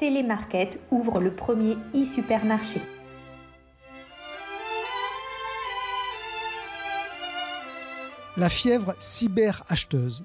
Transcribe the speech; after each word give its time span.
Télémarket 0.00 0.80
ouvre 0.90 1.20
le 1.20 1.36
premier 1.36 1.74
e-supermarché. 1.94 2.80
La 8.38 8.48
fièvre 8.48 8.94
cyber-acheteuse. 8.98 10.24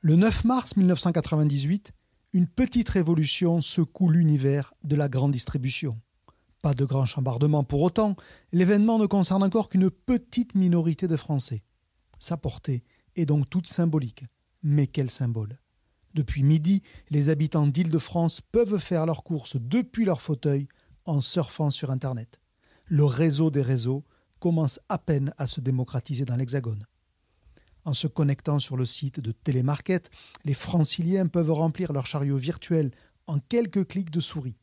Le 0.00 0.16
9 0.16 0.44
mars 0.44 0.76
1998, 0.76 1.92
une 2.32 2.48
petite 2.48 2.88
révolution 2.88 3.60
secoue 3.60 4.08
l'univers 4.08 4.74
de 4.82 4.96
la 4.96 5.08
grande 5.08 5.30
distribution. 5.30 6.00
Pas 6.64 6.74
de 6.74 6.84
grand 6.84 7.06
chambardement 7.06 7.62
pour 7.62 7.82
autant, 7.84 8.16
l'événement 8.50 8.98
ne 8.98 9.06
concerne 9.06 9.44
encore 9.44 9.68
qu'une 9.68 9.88
petite 9.88 10.56
minorité 10.56 11.06
de 11.06 11.16
Français. 11.16 11.62
Sa 12.18 12.36
portée 12.36 12.82
est 13.14 13.26
donc 13.26 13.48
toute 13.48 13.68
symbolique. 13.68 14.24
Mais 14.64 14.88
quel 14.88 15.08
symbole? 15.08 15.61
Depuis 16.14 16.42
midi, 16.42 16.82
les 17.10 17.28
habitants 17.30 17.66
d'Île-de-France 17.66 18.40
peuvent 18.40 18.78
faire 18.78 19.06
leurs 19.06 19.24
courses 19.24 19.56
depuis 19.58 20.04
leur 20.04 20.20
fauteuil 20.20 20.68
en 21.06 21.20
surfant 21.20 21.70
sur 21.70 21.90
Internet. 21.90 22.40
Le 22.86 23.04
réseau 23.04 23.50
des 23.50 23.62
réseaux 23.62 24.04
commence 24.38 24.80
à 24.88 24.98
peine 24.98 25.32
à 25.38 25.46
se 25.46 25.60
démocratiser 25.60 26.24
dans 26.24 26.36
l'Hexagone. 26.36 26.84
En 27.84 27.94
se 27.94 28.06
connectant 28.06 28.58
sur 28.58 28.76
le 28.76 28.86
site 28.86 29.20
de 29.20 29.32
Télémarket, 29.32 30.10
les 30.44 30.54
franciliens 30.54 31.26
peuvent 31.26 31.50
remplir 31.52 31.92
leur 31.92 32.06
chariot 32.06 32.36
virtuel 32.36 32.90
en 33.26 33.38
quelques 33.38 33.86
clics 33.88 34.10
de 34.10 34.20
souris. 34.20 34.56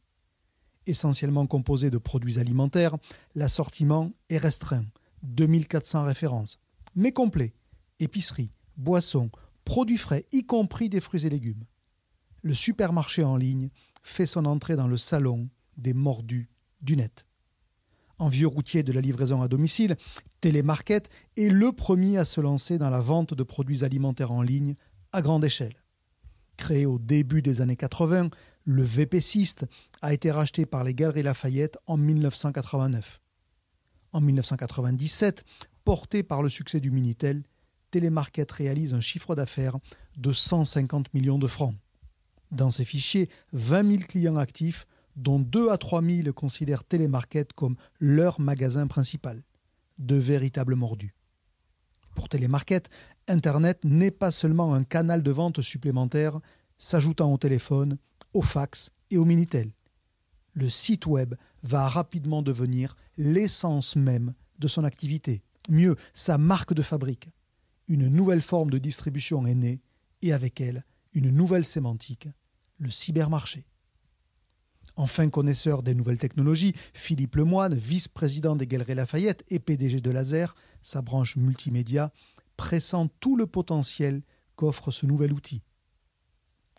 Essentiellement 0.85 1.47
composé 1.47 1.89
de 1.89 1.97
produits 1.97 2.39
alimentaires, 2.39 2.95
l'assortiment 3.35 4.11
est 4.29 4.37
restreint, 4.37 4.85
2400 5.23 6.03
références, 6.03 6.59
mais 6.95 7.11
complet. 7.11 7.53
Épicerie, 7.99 8.51
boissons, 8.77 9.29
produits 9.69 9.97
frais, 9.97 10.25
y 10.31 10.45
compris 10.45 10.89
des 10.89 10.99
fruits 10.99 11.25
et 11.25 11.29
légumes. 11.29 11.63
Le 12.41 12.53
supermarché 12.53 13.23
en 13.23 13.37
ligne 13.37 13.69
fait 14.03 14.25
son 14.25 14.45
entrée 14.45 14.75
dans 14.75 14.87
le 14.87 14.97
salon 14.97 15.49
des 15.77 15.93
mordus 15.93 16.49
du 16.81 16.97
net 16.97 17.25
en 18.19 18.27
vieux 18.27 18.47
routier 18.47 18.83
de 18.83 18.91
la 18.91 19.01
livraison 19.01 19.41
à 19.41 19.47
domicile, 19.47 19.95
Télémarket 20.41 21.09
est 21.37 21.49
le 21.49 21.71
premier 21.71 22.17
à 22.17 22.25
se 22.25 22.41
lancer 22.41 22.77
dans 22.77 22.89
la 22.89 22.99
vente 22.99 23.33
de 23.33 23.43
produits 23.43 23.83
alimentaires 23.83 24.31
en 24.31 24.41
ligne 24.41 24.75
à 25.13 25.21
grande 25.21 25.45
échelle. 25.45 25.81
Créé 26.57 26.85
au 26.85 26.99
début 26.99 27.41
des 27.41 27.61
années 27.61 27.77
80, 27.77 28.29
le 28.65 28.83
VPCiste 28.83 29.65
a 30.01 30.13
été 30.13 30.31
racheté 30.31 30.65
par 30.65 30.83
les 30.83 30.93
Galeries 30.93 31.23
Lafayette 31.23 31.77
en 31.87 31.97
1989. 31.97 33.21
En 34.11 34.21
1997, 34.21 35.45
porté 35.85 36.21
par 36.21 36.43
le 36.43 36.49
succès 36.49 36.81
du 36.81 36.91
Minitel, 36.91 37.43
Télémarket 37.91 38.51
réalise 38.51 38.93
un 38.93 39.01
chiffre 39.01 39.35
d'affaires 39.35 39.77
de 40.17 40.31
150 40.31 41.13
millions 41.13 41.39
de 41.39 41.47
francs. 41.47 41.75
Dans 42.51 42.71
ses 42.71 42.85
fichiers, 42.85 43.29
20 43.53 43.91
000 43.91 44.03
clients 44.07 44.37
actifs 44.37 44.85
dont 45.15 45.39
2 45.39 45.69
à 45.69 45.77
3 45.77 46.01
000 46.01 46.33
considèrent 46.33 46.83
Télémarket 46.83 47.53
comme 47.53 47.75
leur 47.99 48.39
magasin 48.39 48.87
principal. 48.87 49.43
De 49.97 50.15
véritables 50.15 50.75
mordus. 50.75 51.13
Pour 52.15 52.29
Télémarket, 52.29 52.89
Internet 53.27 53.79
n'est 53.83 54.11
pas 54.11 54.31
seulement 54.31 54.73
un 54.73 54.83
canal 54.83 55.21
de 55.21 55.31
vente 55.31 55.61
supplémentaire 55.61 56.39
s'ajoutant 56.77 57.33
au 57.33 57.37
téléphone, 57.37 57.97
au 58.33 58.41
fax 58.41 58.91
et 59.11 59.17
au 59.17 59.25
Minitel. 59.25 59.71
Le 60.53 60.69
site 60.69 61.05
web 61.05 61.35
va 61.63 61.87
rapidement 61.87 62.41
devenir 62.41 62.95
l'essence 63.17 63.95
même 63.95 64.33
de 64.57 64.67
son 64.67 64.83
activité. 64.83 65.41
Mieux, 65.69 65.95
sa 66.13 66.37
marque 66.37 66.73
de 66.73 66.81
fabrique. 66.81 67.29
Une 67.89 68.07
nouvelle 68.07 68.43
forme 68.43 68.69
de 68.69 68.77
distribution 68.77 69.47
est 69.47 69.55
née 69.55 69.81
et 70.21 70.31
avec 70.31 70.61
elle, 70.61 70.85
une 71.13 71.31
nouvelle 71.31 71.65
sémantique, 71.65 72.29
le 72.77 72.91
cybermarché. 72.91 73.65
Enfin 74.95 75.27
connaisseur 75.29 75.81
des 75.81 75.95
nouvelles 75.95 76.19
technologies, 76.19 76.75
Philippe 76.93 77.35
Lemoine, 77.35 77.73
vice-président 77.73 78.55
des 78.55 78.67
Galeries 78.67 78.93
Lafayette 78.93 79.43
et 79.47 79.57
PDG 79.57 80.01
de 80.01 80.11
Laser, 80.11 80.53
sa 80.83 81.01
branche 81.01 81.35
multimédia, 81.35 82.11
pressent 82.57 83.09
tout 83.19 83.35
le 83.35 83.47
potentiel 83.47 84.21
qu'offre 84.55 84.91
ce 84.91 85.07
nouvel 85.07 85.33
outil. 85.33 85.63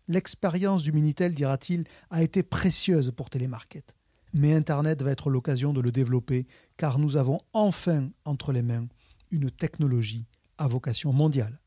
L'expérience 0.06 0.84
du 0.84 0.92
Minitel, 0.92 1.34
dira-t-il, 1.34 1.84
a 2.10 2.22
été 2.22 2.44
précieuse 2.44 3.10
pour 3.10 3.31
Télémarket. 3.31 3.97
Mais 4.32 4.54
Internet 4.54 5.03
va 5.03 5.10
être 5.10 5.28
l'occasion 5.28 5.72
de 5.72 5.81
le 5.81 5.91
développer 5.91 6.47
car 6.77 7.00
nous 7.00 7.16
avons 7.16 7.41
enfin 7.53 8.10
entre 8.25 8.53
les 8.53 8.62
mains 8.62 8.87
une 9.32 9.50
technologie 9.50 10.27
à 10.60 10.69
vocation 10.69 11.12
mondiale. 11.12 11.59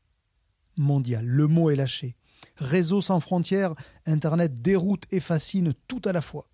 Mondiale, 0.78 1.26
le 1.26 1.46
mot 1.46 1.68
est 1.70 1.76
lâché. 1.76 2.16
Réseau 2.56 3.00
sans 3.00 3.20
frontières, 3.20 3.74
Internet 4.06 4.62
déroute 4.62 5.04
et 5.10 5.20
fascine 5.20 5.74
tout 5.88 6.00
à 6.04 6.12
la 6.12 6.20
fois. 6.20 6.48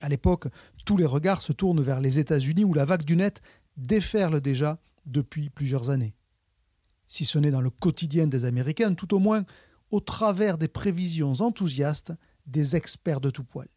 À 0.00 0.08
l'époque, 0.08 0.48
tous 0.84 0.96
les 0.96 1.06
regards 1.06 1.40
se 1.40 1.52
tournent 1.52 1.80
vers 1.80 2.00
les 2.00 2.18
États-Unis 2.18 2.64
où 2.64 2.74
la 2.74 2.84
vague 2.84 3.04
du 3.04 3.16
net 3.16 3.40
déferle 3.76 4.40
déjà 4.40 4.78
depuis 5.06 5.48
plusieurs 5.48 5.90
années. 5.90 6.14
Si 7.06 7.24
ce 7.24 7.38
n'est 7.38 7.50
dans 7.50 7.60
le 7.60 7.70
quotidien 7.70 8.26
des 8.26 8.44
Américains, 8.44 8.94
tout 8.94 9.14
au 9.14 9.18
moins 9.18 9.44
au 9.90 10.00
travers 10.00 10.58
des 10.58 10.68
prévisions 10.68 11.32
enthousiastes 11.40 12.12
des 12.46 12.76
experts 12.76 13.20
de 13.20 13.30
tout 13.30 13.44
poil. 13.44 13.68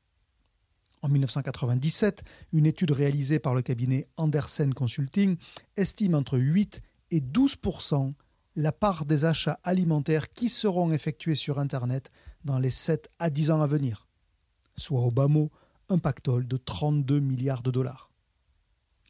En 1.01 1.09
1997, 1.09 2.23
une 2.51 2.65
étude 2.65 2.91
réalisée 2.91 3.39
par 3.39 3.55
le 3.55 3.61
cabinet 3.61 4.07
Andersen 4.17 4.73
Consulting 4.73 5.37
estime 5.77 6.15
entre 6.15 6.37
8 6.37 6.81
et 7.11 7.21
12% 7.21 8.13
la 8.55 8.71
part 8.71 9.05
des 9.05 9.23
achats 9.25 9.59
alimentaires 9.63 10.33
qui 10.33 10.49
seront 10.49 10.91
effectués 10.91 11.35
sur 11.35 11.59
Internet 11.59 12.09
dans 12.43 12.57
les 12.57 12.71
7 12.71 13.09
à 13.19 13.29
10 13.29 13.51
ans 13.51 13.61
à 13.61 13.67
venir, 13.67 14.07
soit 14.77 15.01
au 15.01 15.11
bas 15.11 15.27
mot 15.27 15.51
un 15.89 15.99
pactole 15.99 16.47
de 16.47 16.57
32 16.57 17.19
milliards 17.19 17.61
de 17.61 17.71
dollars. 17.71 18.11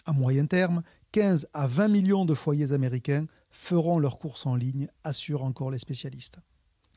À 0.06 0.13
moyen 0.13 0.46
terme, 0.46 0.84
15 1.13 1.47
à 1.53 1.66
20 1.66 1.88
millions 1.88 2.25
de 2.25 2.34
foyers 2.34 2.74
américains 2.74 3.25
feront 3.50 4.00
leurs 4.00 4.19
courses 4.19 4.46
en 4.46 4.56
ligne, 4.56 4.90
assurent 5.03 5.44
encore 5.44 5.72
les 5.72 5.80
spécialistes. 5.80 6.38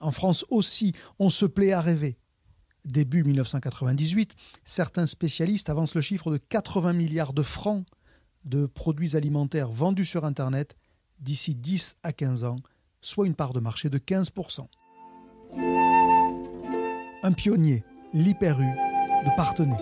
En 0.01 0.11
France 0.11 0.45
aussi, 0.49 0.93
on 1.19 1.31
se 1.31 1.47
plaît 1.47 1.73
à 1.73 1.81
rêver. 1.81 2.19
Début 2.85 3.23
1998, 3.23 4.35
certains 4.65 5.07
spécialistes 5.07 5.69
avancent 5.69 5.95
le 5.95 6.01
chiffre 6.01 6.31
de 6.33 6.39
80 6.39 6.95
milliards 6.95 7.33
de 7.33 7.43
francs 7.43 7.87
de 8.45 8.67
produits 8.67 9.17
alimentaires 9.17 9.71
vendus 9.71 10.07
sur 10.07 10.25
Internet 10.25 10.77
d'ici 11.21 11.55
10 11.55 11.97
à 12.03 12.13
15 12.13 12.45
ans, 12.45 12.61
soit 13.01 13.27
une 13.27 13.35
part 13.35 13.53
de 13.53 13.61
marché 13.61 13.89
de 13.89 13.99
15%. 13.99 14.67
Un 17.23 17.33
pionnier, 17.33 17.85
l'Hyper-U, 18.13 18.65
de 18.65 19.37
Partenay. 19.37 19.77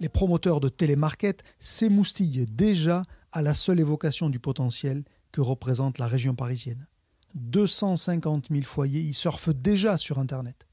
Les 0.00 0.08
promoteurs 0.08 0.60
de 0.60 0.68
télémarket 0.68 1.42
s'émoustillent 1.58 2.46
déjà 2.46 3.02
à 3.32 3.42
la 3.42 3.54
seule 3.54 3.80
évocation 3.80 4.30
du 4.30 4.40
potentiel 4.40 5.04
que 5.32 5.40
représente 5.40 5.98
la 5.98 6.06
région 6.06 6.34
parisienne. 6.34 6.86
250 7.34 8.46
000 8.50 8.62
foyers 8.62 9.00
y 9.00 9.14
surfent 9.14 9.54
déjà 9.54 9.98
sur 9.98 10.18
Internet. 10.18 10.66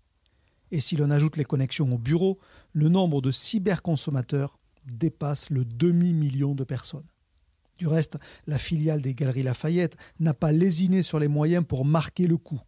Et 0.72 0.80
si 0.80 0.96
l'on 0.96 1.12
ajoute 1.12 1.38
les 1.38 1.44
connexions 1.44 1.92
au 1.94 1.98
bureau, 1.98 2.40
le 2.74 2.90
nombre 2.90 3.22
de 3.22 3.32
cyberconsommateurs 3.32 4.60
dépasse 4.86 5.50
le 5.50 5.66
demi-million 5.66 6.56
de 6.56 6.64
personnes. 6.64 7.08
Du 7.78 7.88
reste, 7.88 8.18
la 8.48 8.58
filiale 8.58 9.02
des 9.02 9.14
Galeries 9.14 9.44
Lafayette 9.44 9.98
n'a 10.20 10.34
pas 10.34 10.52
lésiné 10.52 11.04
sur 11.04 11.20
les 11.20 11.28
moyens 11.28 11.66
pour 11.66 11.86
marquer 11.86 12.28
le 12.28 12.38
coup. 12.38 12.60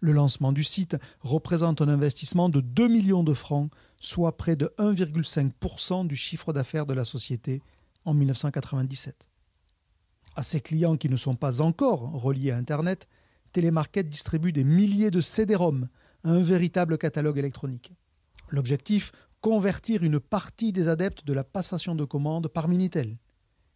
Le 0.00 0.12
lancement 0.12 0.52
du 0.52 0.62
site 0.62 0.96
représente 1.20 1.80
un 1.80 1.88
investissement 1.88 2.48
de 2.48 2.60
2 2.60 2.88
millions 2.88 3.24
de 3.24 3.34
francs, 3.34 3.70
soit 4.00 4.36
près 4.36 4.54
de 4.54 4.72
1,5% 4.78 6.06
du 6.06 6.14
chiffre 6.14 6.52
d'affaires 6.52 6.86
de 6.86 6.94
la 6.94 7.04
société 7.04 7.62
en 8.04 8.14
1997. 8.14 9.28
À 10.36 10.42
ses 10.42 10.60
clients 10.60 10.96
qui 10.96 11.08
ne 11.08 11.16
sont 11.16 11.34
pas 11.34 11.62
encore 11.62 12.12
reliés 12.12 12.52
à 12.52 12.56
Internet, 12.56 13.08
Télémarket 13.52 14.08
distribue 14.08 14.52
des 14.52 14.62
milliers 14.62 15.10
de 15.10 15.20
CD-ROM, 15.20 15.88
un 16.22 16.40
véritable 16.40 16.98
catalogue 16.98 17.38
électronique. 17.38 17.92
L'objectif 18.50 19.10
Convertir 19.40 20.02
une 20.02 20.18
partie 20.18 20.72
des 20.72 20.88
adeptes 20.88 21.24
de 21.24 21.32
la 21.32 21.44
passation 21.44 21.94
de 21.94 22.04
commandes 22.04 22.48
par 22.48 22.66
Minitel 22.66 23.18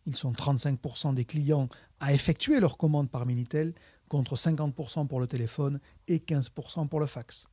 Ils 0.06 0.16
sont 0.16 0.32
35% 0.32 1.14
des 1.14 1.24
clients 1.24 1.68
à 2.00 2.12
effectuer 2.12 2.60
leurs 2.60 2.76
commandes 2.76 3.10
par 3.10 3.26
Minitel, 3.26 3.74
contre 4.08 4.36
50% 4.36 5.06
pour 5.06 5.20
le 5.20 5.26
téléphone 5.26 5.80
et 6.08 6.18
15% 6.18 6.88
pour 6.88 7.00
le 7.00 7.06
fax. 7.06 7.46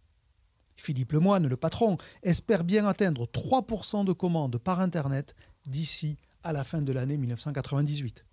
Philippe 0.75 1.12
Lemoine, 1.12 1.48
le 1.48 1.57
patron, 1.57 1.98
espère 2.24 2.63
bien 2.63 2.86
atteindre 2.86 3.28
3% 3.28 4.06
de 4.06 4.13
commandes 4.13 4.57
par 4.57 4.80
Internet 4.80 5.36
d'ici 5.66 6.18
à 6.44 6.54
la 6.54 6.63
fin 6.63 6.81
de 6.81 6.92
l'année 6.92 7.18
1998. 7.18 8.25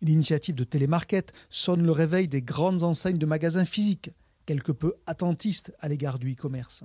L'initiative 0.00 0.56
de 0.56 0.64
Télémarket 0.64 1.32
sonne 1.48 1.84
le 1.84 1.92
réveil 1.92 2.26
des 2.26 2.42
grandes 2.42 2.82
enseignes 2.82 3.18
de 3.18 3.26
magasins 3.26 3.64
physiques, 3.64 4.10
quelque 4.46 4.72
peu 4.72 4.94
attentistes 5.06 5.72
à 5.78 5.88
l'égard 5.88 6.18
du 6.18 6.32
e-commerce. 6.32 6.84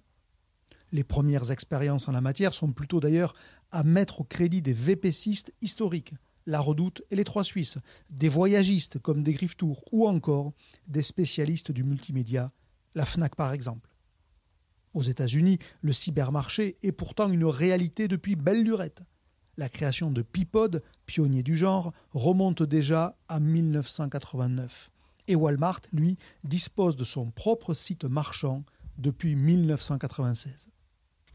Les 0.92 1.04
premières 1.04 1.52
expériences 1.52 2.08
en 2.08 2.12
la 2.12 2.22
matière 2.22 2.54
sont 2.54 2.72
plutôt 2.72 3.00
d'ailleurs 3.00 3.34
à 3.72 3.84
mettre 3.84 4.22
au 4.22 4.24
crédit 4.24 4.62
des 4.62 4.74
VPCistes 4.74 5.54
historiques, 5.62 6.14
la 6.48 6.60
Redoute 6.60 7.04
et 7.12 7.16
les 7.16 7.26
Trois 7.26 7.44
Suisses, 7.44 7.78
des 8.10 8.30
voyagistes 8.30 8.98
comme 9.00 9.22
des 9.22 9.34
Griffes 9.34 9.58
Tours 9.58 9.84
ou 9.92 10.08
encore 10.08 10.54
des 10.88 11.04
spécialistes 11.04 11.72
du 11.72 11.84
multimédia, 11.84 12.52
la 12.96 13.06
FNAC 13.06 13.36
par 13.36 13.54
exemple. 13.54 13.92
Aux 14.94 15.04
États-Unis, 15.04 15.60
le 15.82 15.94
cybermarché 15.94 16.78
est 16.82 16.94
pourtant 16.94 17.30
une 17.30 17.46
réalité 17.46 18.08
depuis 18.08 18.36
belle 18.36 18.64
lurette. 18.64 19.04
La 19.58 19.70
création 19.70 20.10
de 20.10 20.22
Peapod, 20.22 20.82
pionnier 21.06 21.44
du 21.44 21.56
genre, 21.56 21.92
remonte 22.14 22.64
déjà 22.64 23.18
à 23.28 23.40
1989. 23.40 24.90
Et 25.28 25.36
Walmart, 25.36 25.82
lui, 25.92 26.18
dispose 26.44 26.96
de 26.96 27.04
son 27.04 27.32
propre 27.32 27.74
site 27.74 28.06
marchand 28.06 28.64
depuis 28.98 29.36
1996. 29.36 30.70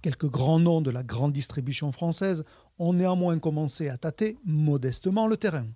Quelques 0.00 0.29
grands 0.29 0.59
noms 0.59 0.81
de 0.81 0.91
la 0.91 1.03
grande 1.03 1.32
distribution 1.32 1.93
française 1.93 2.44
ont 2.78 2.92
néanmoins 2.92 3.38
commencé 3.38 3.88
à 3.88 3.96
tâter 3.96 4.36
modestement 4.44 5.26
le 5.26 5.36
terrain. 5.36 5.66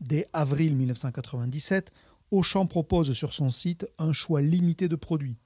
Dès 0.00 0.28
avril 0.32 0.74
1997, 0.76 1.92
Auchan 2.30 2.66
propose 2.66 3.12
sur 3.12 3.32
son 3.32 3.50
site 3.50 3.88
un 3.98 4.12
choix 4.12 4.42
limité 4.42 4.88
de 4.88 4.96
produits. 4.96 5.38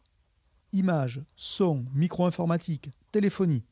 Images, 0.72 1.22
son, 1.36 1.84
micro-informatique, 1.94 2.90
téléphonie. 3.12 3.64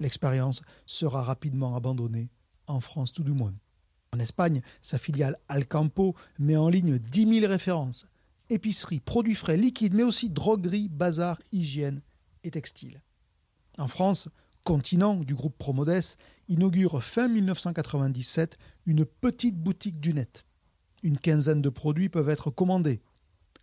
L'expérience 0.00 0.62
sera 0.86 1.22
rapidement 1.22 1.76
abandonnée, 1.76 2.30
en 2.66 2.80
France 2.80 3.12
tout 3.12 3.22
du 3.22 3.32
moins. 3.32 3.54
En 4.14 4.18
Espagne, 4.18 4.60
sa 4.82 4.98
filiale 4.98 5.38
Alcampo 5.48 6.14
met 6.38 6.56
en 6.56 6.68
ligne 6.68 6.98
10 6.98 7.40
000 7.40 7.50
références. 7.50 8.06
Épicerie, 8.50 9.00
produits 9.00 9.34
frais, 9.34 9.56
liquides, 9.56 9.94
mais 9.94 10.02
aussi 10.02 10.28
droguerie, 10.28 10.88
bazar, 10.88 11.38
hygiène 11.52 12.02
et 12.44 12.50
textile. 12.50 13.02
En 13.78 13.88
France, 13.88 14.28
Continent 14.64 15.16
du 15.16 15.34
groupe 15.34 15.58
Promodes 15.58 16.16
inaugure 16.48 17.02
fin 17.02 17.26
1997 17.26 18.58
une 18.86 19.04
petite 19.04 19.56
boutique 19.56 19.98
du. 20.00 20.46
Une 21.02 21.18
quinzaine 21.18 21.60
de 21.62 21.68
produits 21.68 22.08
peuvent 22.08 22.28
être 22.28 22.50
commandés. 22.50 23.02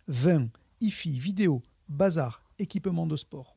Vin, 0.08 0.48
IFI, 0.82 1.18
vidéo, 1.18 1.62
bazar, 1.88 2.44
équipement 2.58 3.06
de 3.06 3.16
sport. 3.16 3.56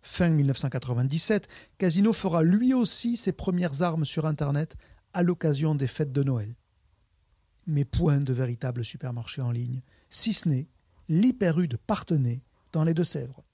Fin 0.00 0.30
1997, 0.30 1.46
Casino 1.76 2.14
fera 2.14 2.42
lui 2.42 2.72
aussi 2.72 3.18
ses 3.18 3.32
premières 3.32 3.82
armes 3.82 4.06
sur 4.06 4.24
Internet 4.24 4.76
à 5.12 5.22
l'occasion 5.22 5.74
des 5.74 5.86
fêtes 5.86 6.12
de 6.12 6.22
Noël. 6.22 6.56
Mais 7.66 7.84
point 7.84 8.18
de 8.18 8.32
véritable 8.32 8.84
supermarché 8.84 9.42
en 9.42 9.50
ligne, 9.50 9.82
si 10.08 10.32
ce 10.32 10.48
n'est 10.48 10.68
l'hyper 11.08 11.56
de 11.56 11.76
Partenay 11.76 12.42
dans 12.72 12.84
les 12.84 12.94
Deux-Sèvres. 12.94 13.45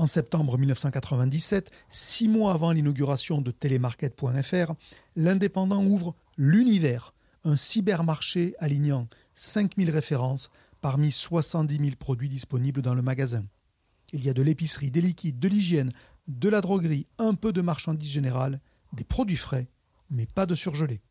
En 0.00 0.06
septembre 0.06 0.56
1997, 0.56 1.70
six 1.90 2.26
mois 2.26 2.54
avant 2.54 2.72
l'inauguration 2.72 3.42
de 3.42 3.50
télémarket.fr, 3.50 4.72
l'indépendant 5.14 5.84
ouvre 5.84 6.16
l'Univers, 6.38 7.12
un 7.44 7.54
cybermarché 7.54 8.54
alignant 8.60 9.08
5000 9.34 9.90
références 9.90 10.48
parmi 10.80 11.12
70 11.12 11.76
000 11.76 11.96
produits 11.98 12.30
disponibles 12.30 12.80
dans 12.80 12.94
le 12.94 13.02
magasin. 13.02 13.42
Il 14.14 14.24
y 14.24 14.30
a 14.30 14.32
de 14.32 14.40
l'épicerie, 14.40 14.90
des 14.90 15.02
liquides, 15.02 15.38
de 15.38 15.48
l'hygiène, 15.48 15.92
de 16.28 16.48
la 16.48 16.62
droguerie, 16.62 17.06
un 17.18 17.34
peu 17.34 17.52
de 17.52 17.60
marchandises 17.60 18.10
générales, 18.10 18.62
des 18.94 19.04
produits 19.04 19.36
frais, 19.36 19.68
mais 20.08 20.24
pas 20.24 20.46
de 20.46 20.54
surgelés. 20.54 21.02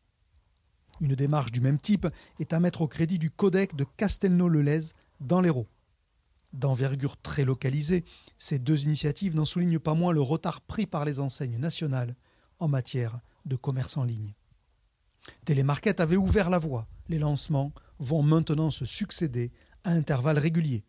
Une 1.00 1.14
démarche 1.14 1.52
du 1.52 1.60
même 1.60 1.78
type 1.78 2.08
est 2.40 2.52
à 2.52 2.58
mettre 2.58 2.82
au 2.82 2.88
crédit 2.88 3.20
du 3.20 3.30
codec 3.30 3.76
de 3.76 3.84
Castelnau-le-Lez 3.96 4.94
dans 5.20 5.40
l'Hérault. 5.40 5.68
D'envergure 6.52 7.16
très 7.16 7.44
localisée, 7.44 8.04
ces 8.38 8.58
deux 8.58 8.84
initiatives 8.84 9.36
n'en 9.36 9.44
soulignent 9.44 9.78
pas 9.78 9.94
moins 9.94 10.12
le 10.12 10.20
retard 10.20 10.60
pris 10.60 10.86
par 10.86 11.04
les 11.04 11.20
enseignes 11.20 11.58
nationales 11.58 12.16
en 12.58 12.68
matière 12.68 13.20
de 13.44 13.56
commerce 13.56 13.96
en 13.96 14.04
ligne. 14.04 14.34
Télémarket 15.44 16.00
avait 16.00 16.16
ouvert 16.16 16.50
la 16.50 16.58
voie. 16.58 16.88
Les 17.08 17.18
lancements 17.18 17.72
vont 17.98 18.22
maintenant 18.22 18.70
se 18.70 18.84
succéder 18.84 19.52
à 19.84 19.92
intervalles 19.92 20.38
réguliers. 20.38 20.84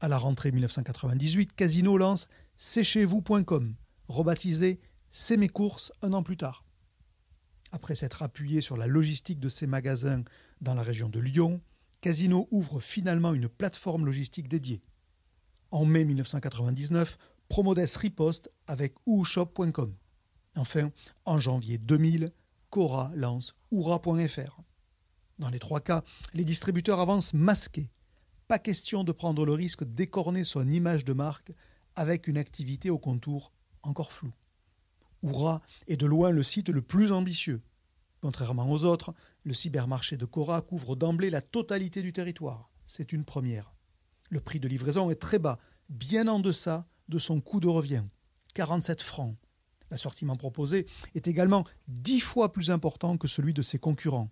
À 0.00 0.08
la 0.08 0.18
rentrée 0.18 0.52
1998, 0.52 1.54
Casino 1.54 1.96
lance 1.96 2.28
c'est-chez-vous.com, 2.56 3.74
rebaptisé 4.08 4.80
C'est 5.10 5.36
mes 5.36 5.48
courses 5.48 5.92
un 6.02 6.12
an 6.12 6.22
plus 6.22 6.36
tard. 6.36 6.64
Après 7.72 7.94
s'être 7.94 8.22
appuyé 8.22 8.60
sur 8.60 8.76
la 8.76 8.86
logistique 8.86 9.40
de 9.40 9.48
ses 9.48 9.66
magasins 9.66 10.22
dans 10.60 10.74
la 10.74 10.82
région 10.82 11.08
de 11.08 11.18
Lyon, 11.18 11.60
Casino 12.04 12.48
ouvre 12.50 12.80
finalement 12.80 13.32
une 13.32 13.48
plateforme 13.48 14.04
logistique 14.04 14.46
dédiée. 14.46 14.82
En 15.70 15.86
mai 15.86 16.04
1999, 16.04 17.16
Promodes 17.48 17.78
riposte 17.96 18.52
avec 18.66 18.94
oushop.com. 19.06 19.94
Enfin, 20.54 20.90
en 21.24 21.38
janvier 21.38 21.78
2000, 21.78 22.30
Cora 22.68 23.10
lance 23.14 23.54
oura.fr. 23.70 24.60
Dans 25.38 25.48
les 25.48 25.58
trois 25.58 25.80
cas, 25.80 26.04
les 26.34 26.44
distributeurs 26.44 27.00
avancent 27.00 27.32
masqués. 27.32 27.90
Pas 28.48 28.58
question 28.58 29.02
de 29.02 29.12
prendre 29.12 29.46
le 29.46 29.52
risque 29.54 29.84
d'écorner 29.84 30.44
son 30.44 30.68
image 30.68 31.06
de 31.06 31.14
marque 31.14 31.52
avec 31.96 32.28
une 32.28 32.36
activité 32.36 32.90
au 32.90 32.98
contour 32.98 33.50
encore 33.82 34.12
flou. 34.12 34.30
Oura 35.22 35.62
est 35.86 35.96
de 35.96 36.04
loin 36.04 36.32
le 36.32 36.42
site 36.42 36.68
le 36.68 36.82
plus 36.82 37.12
ambitieux. 37.12 37.62
Contrairement 38.20 38.70
aux 38.70 38.84
autres, 38.84 39.14
le 39.44 39.54
cybermarché 39.54 40.16
de 40.16 40.24
Cora 40.24 40.62
couvre 40.62 40.96
d'emblée 40.96 41.30
la 41.30 41.42
totalité 41.42 42.02
du 42.02 42.12
territoire. 42.12 42.70
C'est 42.86 43.12
une 43.12 43.24
première. 43.24 43.74
Le 44.30 44.40
prix 44.40 44.58
de 44.58 44.68
livraison 44.68 45.10
est 45.10 45.20
très 45.20 45.38
bas, 45.38 45.58
bien 45.90 46.28
en 46.28 46.40
deçà 46.40 46.86
de 47.08 47.18
son 47.18 47.40
coût 47.40 47.60
de 47.60 47.68
revient, 47.68 48.02
47 48.54 49.02
francs. 49.02 49.36
L'assortiment 49.90 50.36
proposé 50.36 50.86
est 51.14 51.28
également 51.28 51.64
dix 51.88 52.20
fois 52.20 52.52
plus 52.52 52.70
important 52.70 53.18
que 53.18 53.28
celui 53.28 53.52
de 53.52 53.62
ses 53.62 53.78
concurrents. 53.78 54.30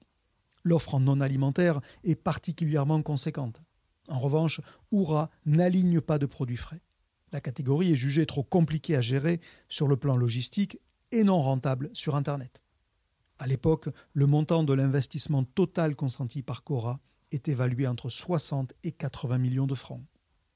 L'offre 0.65 0.95
en 0.95 1.01
non 1.01 1.21
alimentaire 1.21 1.81
est 2.05 2.15
particulièrement 2.15 3.03
conséquente. 3.03 3.61
En 4.09 4.19
revanche, 4.19 4.61
Oura 4.91 5.31
n'aligne 5.45 6.01
pas 6.01 6.19
de 6.19 6.27
produits 6.27 6.57
frais. 6.57 6.83
La 7.33 7.41
catégorie 7.41 7.93
est 7.93 7.97
jugée 7.97 8.27
trop 8.27 8.43
compliquée 8.43 8.97
à 8.97 9.01
gérer 9.01 9.41
sur 9.69 9.89
le 9.89 9.97
plan 9.97 10.17
logistique 10.17 10.79
et 11.11 11.25
non 11.25 11.41
rentable 11.41 11.91
sur 11.93 12.17
Internet. 12.17 12.63
À 13.43 13.49
l'époque, 13.49 13.89
le 14.13 14.27
montant 14.27 14.63
de 14.63 14.73
l'investissement 14.73 15.43
total 15.43 15.97
consenti 15.97 16.45
par 16.45 16.63
Cora 16.63 17.01
est 17.33 17.49
évalué 17.49 17.89
entre 17.89 18.09
60 18.09 18.73
et 18.85 18.93
80 18.93 19.39
millions 19.39 19.67
de 19.67 19.75
francs. 19.75 20.01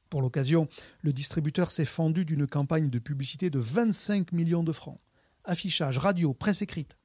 Pour 0.09 0.23
l'occasion, 0.23 0.69
le 1.01 1.13
distributeur 1.13 1.73
s'est 1.73 1.85
fendu 1.85 2.25
d'une 2.25 2.47
campagne 2.47 2.89
de 2.89 3.01
publicité 3.01 3.51
de 3.51 3.59
25 3.59 4.31
millions 4.31 4.63
de 4.63 4.71
francs. 4.71 5.01
Affichage, 5.43 5.99
radio, 5.99 6.33
presse 6.33 6.63
écrite. 6.63 6.97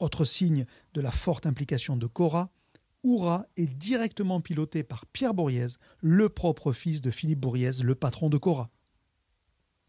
Autre 0.00 0.24
signe 0.24 0.66
de 0.94 1.00
la 1.00 1.12
forte 1.12 1.46
implication 1.46 1.96
de 1.96 2.08
Cora, 2.08 2.50
Oura 3.04 3.46
est 3.56 3.68
directement 3.68 4.40
piloté 4.40 4.82
par 4.82 5.06
Pierre 5.06 5.32
Bourriez, 5.32 5.76
le 6.00 6.28
propre 6.28 6.72
fils 6.72 7.02
de 7.02 7.12
Philippe 7.12 7.38
Bourriez, 7.38 7.84
le 7.84 7.94
patron 7.94 8.28
de 8.28 8.36
Cora. 8.36 8.68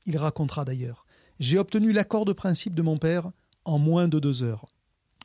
Il 0.06 0.20
racontera 0.20 0.66
d'ailleurs 0.66 1.08
J'ai 1.40 1.58
obtenu 1.58 1.94
l'accord 1.94 2.26
de 2.26 2.34
principe 2.34 2.76
de 2.76 2.84
mon 2.84 3.00
père 3.00 3.32
en 3.66 3.80
moins 3.80 4.08
de 4.08 4.20
deux 4.20 4.44
heures 4.44 4.68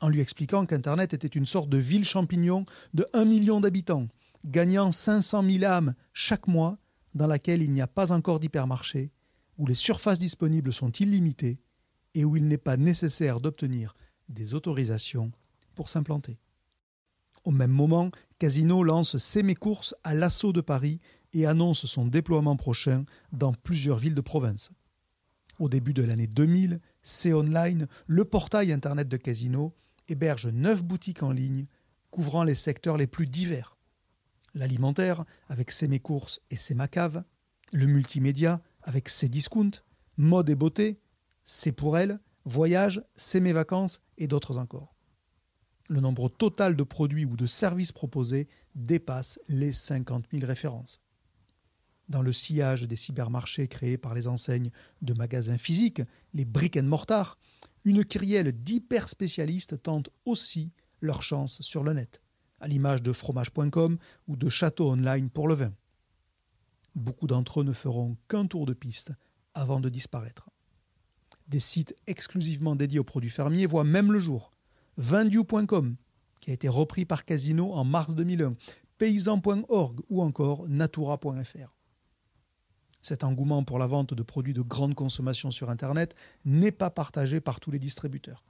en 0.01 0.09
lui 0.09 0.21
expliquant 0.21 0.65
qu'Internet 0.65 1.13
était 1.13 1.27
une 1.27 1.45
sorte 1.45 1.69
de 1.69 1.77
ville 1.77 2.05
champignon 2.05 2.65
de 2.93 3.05
1 3.13 3.25
million 3.25 3.59
d'habitants, 3.59 4.07
gagnant 4.45 4.91
500 4.91 5.43
000 5.43 5.63
âmes 5.65 5.93
chaque 6.13 6.47
mois, 6.47 6.77
dans 7.15 7.27
laquelle 7.27 7.61
il 7.61 7.71
n'y 7.71 7.81
a 7.81 7.87
pas 7.87 8.11
encore 8.11 8.39
d'hypermarché, 8.39 9.11
où 9.57 9.65
les 9.65 9.73
surfaces 9.73 10.19
disponibles 10.19 10.73
sont 10.73 10.91
illimitées 10.91 11.59
et 12.15 12.25
où 12.25 12.35
il 12.35 12.47
n'est 12.47 12.57
pas 12.57 12.77
nécessaire 12.77 13.39
d'obtenir 13.39 13.95
des 14.29 14.53
autorisations 14.53 15.31
pour 15.75 15.89
s'implanter. 15.89 16.39
Au 17.43 17.51
même 17.51 17.71
moment, 17.71 18.11
Casino 18.37 18.83
lance 18.83 19.17
C'est 19.17 19.43
mes 19.43 19.55
courses 19.55 19.95
à 20.03 20.13
l'assaut 20.13 20.53
de 20.53 20.61
Paris 20.61 20.99
et 21.33 21.45
annonce 21.45 21.85
son 21.85 22.05
déploiement 22.05 22.55
prochain 22.55 23.05
dans 23.31 23.53
plusieurs 23.53 23.97
villes 23.97 24.15
de 24.15 24.21
province. 24.21 24.71
Au 25.59 25.69
début 25.69 25.93
de 25.93 26.03
l'année 26.03 26.27
2000, 26.27 26.79
C'est 27.01 27.33
Online, 27.33 27.87
le 28.07 28.25
portail 28.25 28.71
Internet 28.71 29.07
de 29.07 29.17
Casino, 29.17 29.73
héberge 30.09 30.47
neuf 30.47 30.83
boutiques 30.83 31.23
en 31.23 31.31
ligne 31.31 31.65
couvrant 32.11 32.43
les 32.43 32.55
secteurs 32.55 32.97
les 32.97 33.07
plus 33.07 33.27
divers. 33.27 33.77
L'alimentaire 34.53 35.25
avec 35.47 35.71
ses 35.71 35.99
courses 35.99 36.41
et 36.49 36.55
ses 36.55 36.75
Cave, 36.91 37.23
le 37.71 37.85
multimédia 37.85 38.61
avec 38.81 39.09
ses 39.09 39.29
discounts, 39.29 39.83
mode 40.17 40.49
et 40.49 40.55
beauté, 40.55 40.99
c'est 41.43 41.71
pour 41.71 41.97
elle, 41.97 42.19
voyage, 42.45 43.03
c'est 43.15 43.39
mes 43.39 43.53
vacances 43.53 44.01
et 44.17 44.27
d'autres 44.27 44.57
encore. 44.57 44.95
Le 45.87 45.99
nombre 45.99 46.29
total 46.29 46.75
de 46.75 46.83
produits 46.83 47.25
ou 47.25 47.35
de 47.35 47.47
services 47.47 47.91
proposés 47.91 48.47
dépasse 48.75 49.39
les 49.47 49.71
50 49.71 50.25
000 50.31 50.45
références. 50.45 51.01
Dans 52.07 52.21
le 52.21 52.31
sillage 52.31 52.83
des 52.83 52.95
cybermarchés 52.95 53.67
créés 53.67 53.97
par 53.97 54.13
les 54.13 54.27
enseignes 54.27 54.71
de 55.01 55.13
magasins 55.13 55.57
physiques, 55.57 56.01
les 56.33 56.45
brick 56.45 56.77
and 56.77 56.83
mortar, 56.83 57.37
une 57.83 58.03
kyrielle 58.03 58.51
d'hyper 58.51 59.09
spécialistes 59.09 59.81
tentent 59.81 60.09
aussi 60.25 60.71
leur 61.01 61.23
chance 61.23 61.61
sur 61.61 61.83
le 61.83 61.93
net, 61.93 62.21
à 62.59 62.67
l'image 62.67 63.01
de 63.01 63.13
fromage.com 63.13 63.97
ou 64.27 64.35
de 64.35 64.49
Château 64.49 64.91
Online 64.91 65.29
pour 65.29 65.47
le 65.47 65.55
vin. 65.55 65.73
Beaucoup 66.95 67.27
d'entre 67.27 67.61
eux 67.61 67.63
ne 67.63 67.73
feront 67.73 68.17
qu'un 68.27 68.45
tour 68.45 68.65
de 68.65 68.73
piste 68.73 69.11
avant 69.53 69.79
de 69.79 69.89
disparaître. 69.89 70.49
Des 71.47 71.59
sites 71.59 71.95
exclusivement 72.07 72.75
dédiés 72.75 72.99
aux 72.99 73.03
produits 73.03 73.29
fermiers 73.29 73.65
voient 73.65 73.83
même 73.83 74.11
le 74.11 74.19
jour. 74.19 74.51
Vendu.com, 74.97 75.95
qui 76.41 76.51
a 76.51 76.53
été 76.53 76.67
repris 76.67 77.05
par 77.05 77.25
Casino 77.25 77.73
en 77.73 77.83
mars 77.83 78.15
2001, 78.15 78.53
paysan.org 78.97 80.01
ou 80.09 80.21
encore 80.21 80.67
natura.fr. 80.67 81.78
Cet 83.01 83.23
engouement 83.23 83.63
pour 83.63 83.79
la 83.79 83.87
vente 83.87 84.13
de 84.13 84.23
produits 84.23 84.53
de 84.53 84.61
grande 84.61 84.95
consommation 84.95 85.51
sur 85.51 85.69
Internet 85.69 86.15
n'est 86.45 86.71
pas 86.71 86.89
partagé 86.89 87.39
par 87.39 87.59
tous 87.59 87.71
les 87.71 87.79
distributeurs. 87.79 88.43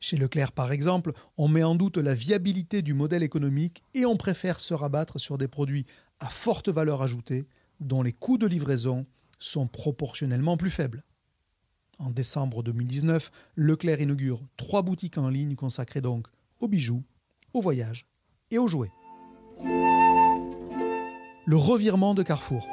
Chez 0.00 0.16
Leclerc, 0.16 0.52
par 0.52 0.70
exemple, 0.70 1.12
on 1.36 1.48
met 1.48 1.64
en 1.64 1.74
doute 1.74 1.98
la 1.98 2.14
viabilité 2.14 2.82
du 2.82 2.94
modèle 2.94 3.24
économique 3.24 3.82
et 3.94 4.06
on 4.06 4.16
préfère 4.16 4.60
se 4.60 4.74
rabattre 4.74 5.18
sur 5.18 5.38
des 5.38 5.48
produits 5.48 5.86
à 6.20 6.28
forte 6.28 6.68
valeur 6.68 7.02
ajoutée 7.02 7.46
dont 7.80 8.02
les 8.02 8.12
coûts 8.12 8.38
de 8.38 8.46
livraison 8.46 9.06
sont 9.38 9.66
proportionnellement 9.66 10.56
plus 10.56 10.70
faibles. 10.70 11.02
En 11.98 12.10
décembre 12.10 12.62
2019, 12.62 13.32
Leclerc 13.56 14.00
inaugure 14.00 14.40
trois 14.56 14.82
boutiques 14.82 15.18
en 15.18 15.28
ligne 15.28 15.56
consacrées 15.56 16.00
donc 16.00 16.28
aux 16.60 16.68
bijoux, 16.68 17.02
aux 17.52 17.60
voyages 17.60 18.06
et 18.52 18.58
aux 18.58 18.68
jouets. 18.68 18.92
Le 21.46 21.56
revirement 21.56 22.14
de 22.14 22.22
Carrefour. 22.22 22.68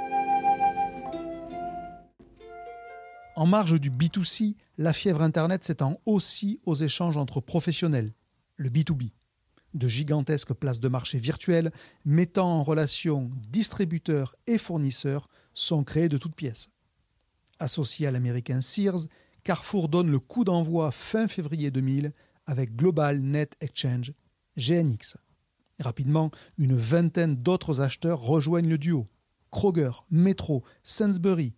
En 3.35 3.45
marge 3.45 3.79
du 3.81 3.91
B2C, 3.91 4.55
la 4.77 4.93
fièvre 4.93 5.21
Internet 5.21 5.65
s'étend 5.65 5.99
aussi 6.05 6.61
aux 6.65 6.75
échanges 6.75 7.17
entre 7.17 7.41
professionnels, 7.41 8.13
le 8.55 8.69
B2B. 8.69 9.11
De 9.73 9.89
gigantesques 9.89 10.53
places 10.53 10.79
de 10.79 10.87
marché 10.87 11.17
virtuelles 11.17 11.71
mettant 12.05 12.49
en 12.49 12.63
relation 12.63 13.29
distributeurs 13.49 14.37
et 14.47 14.57
fournisseurs 14.57 15.27
sont 15.53 15.83
créées 15.83 16.07
de 16.07 16.17
toutes 16.17 16.35
pièces. 16.35 16.69
Associé 17.59 18.07
à 18.07 18.11
l'américain 18.11 18.61
Sears, 18.61 19.07
Carrefour 19.43 19.89
donne 19.89 20.09
le 20.09 20.19
coup 20.19 20.45
d'envoi 20.45 20.91
fin 20.91 21.27
février 21.27 21.71
2000 21.71 22.13
avec 22.45 22.73
Global 22.73 23.19
Net 23.19 23.57
Exchange, 23.59 24.13
GNX. 24.55 25.17
Rapidement, 25.81 26.31
une 26.57 26.75
vingtaine 26.75 27.35
d'autres 27.35 27.81
acheteurs 27.81 28.21
rejoignent 28.21 28.69
le 28.69 28.77
duo. 28.77 29.07
Kroger, 29.51 29.91
Metro, 30.09 30.63
Sainsbury. 30.83 31.53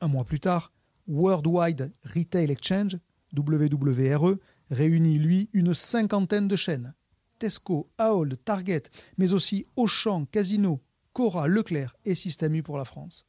Un 0.00 0.08
mois 0.08 0.24
plus 0.24 0.40
tard, 0.40 0.72
Worldwide 1.08 1.92
Retail 2.04 2.50
Exchange, 2.50 2.98
WWRE, 3.36 4.38
réunit 4.70 5.18
lui 5.18 5.50
une 5.52 5.74
cinquantaine 5.74 6.48
de 6.48 6.56
chaînes. 6.56 6.94
Tesco, 7.38 7.90
Ahold, 7.98 8.38
Target, 8.44 8.84
mais 9.18 9.32
aussi 9.32 9.66
Auchan, 9.76 10.24
Casino, 10.24 10.82
Cora, 11.12 11.48
Leclerc 11.48 11.96
et 12.04 12.14
Système 12.14 12.54
U 12.54 12.62
pour 12.62 12.78
la 12.78 12.84
France. 12.84 13.26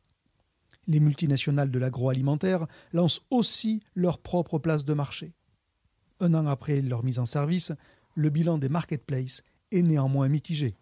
Les 0.88 1.00
multinationales 1.00 1.72
de 1.72 1.80
l'agroalimentaire 1.80 2.66
lancent 2.94 3.22
aussi 3.30 3.84
leur 3.94 4.20
propre 4.20 4.58
place 4.58 4.86
de 4.86 4.94
marché. 4.94 5.34
Un 6.20 6.34
an 6.34 6.48
après 6.48 6.82
leur 6.82 7.04
mise 7.04 7.20
en 7.20 7.26
service, 7.26 7.74
le 8.16 8.30
bilan 8.30 8.58
des 8.58 8.70
marketplaces 8.70 9.44
est 9.72 9.82
néanmoins 9.82 10.30
mitigé. 10.30 10.76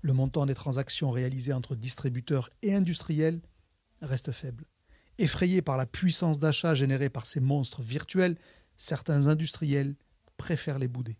Le 0.00 0.14
montant 0.14 0.46
des 0.46 0.54
transactions 0.54 1.10
réalisées 1.10 1.52
entre 1.52 1.76
distributeurs 1.76 2.48
et 2.62 2.74
industriels 2.74 3.40
reste 4.00 4.32
faible. 4.32 4.64
Effrayés 5.20 5.60
par 5.60 5.76
la 5.76 5.84
puissance 5.84 6.38
d'achat 6.38 6.74
générée 6.74 7.10
par 7.10 7.26
ces 7.26 7.40
monstres 7.40 7.82
virtuels, 7.82 8.38
certains 8.78 9.26
industriels 9.26 9.94
préfèrent 10.38 10.78
les 10.78 10.88
bouder. 10.88 11.18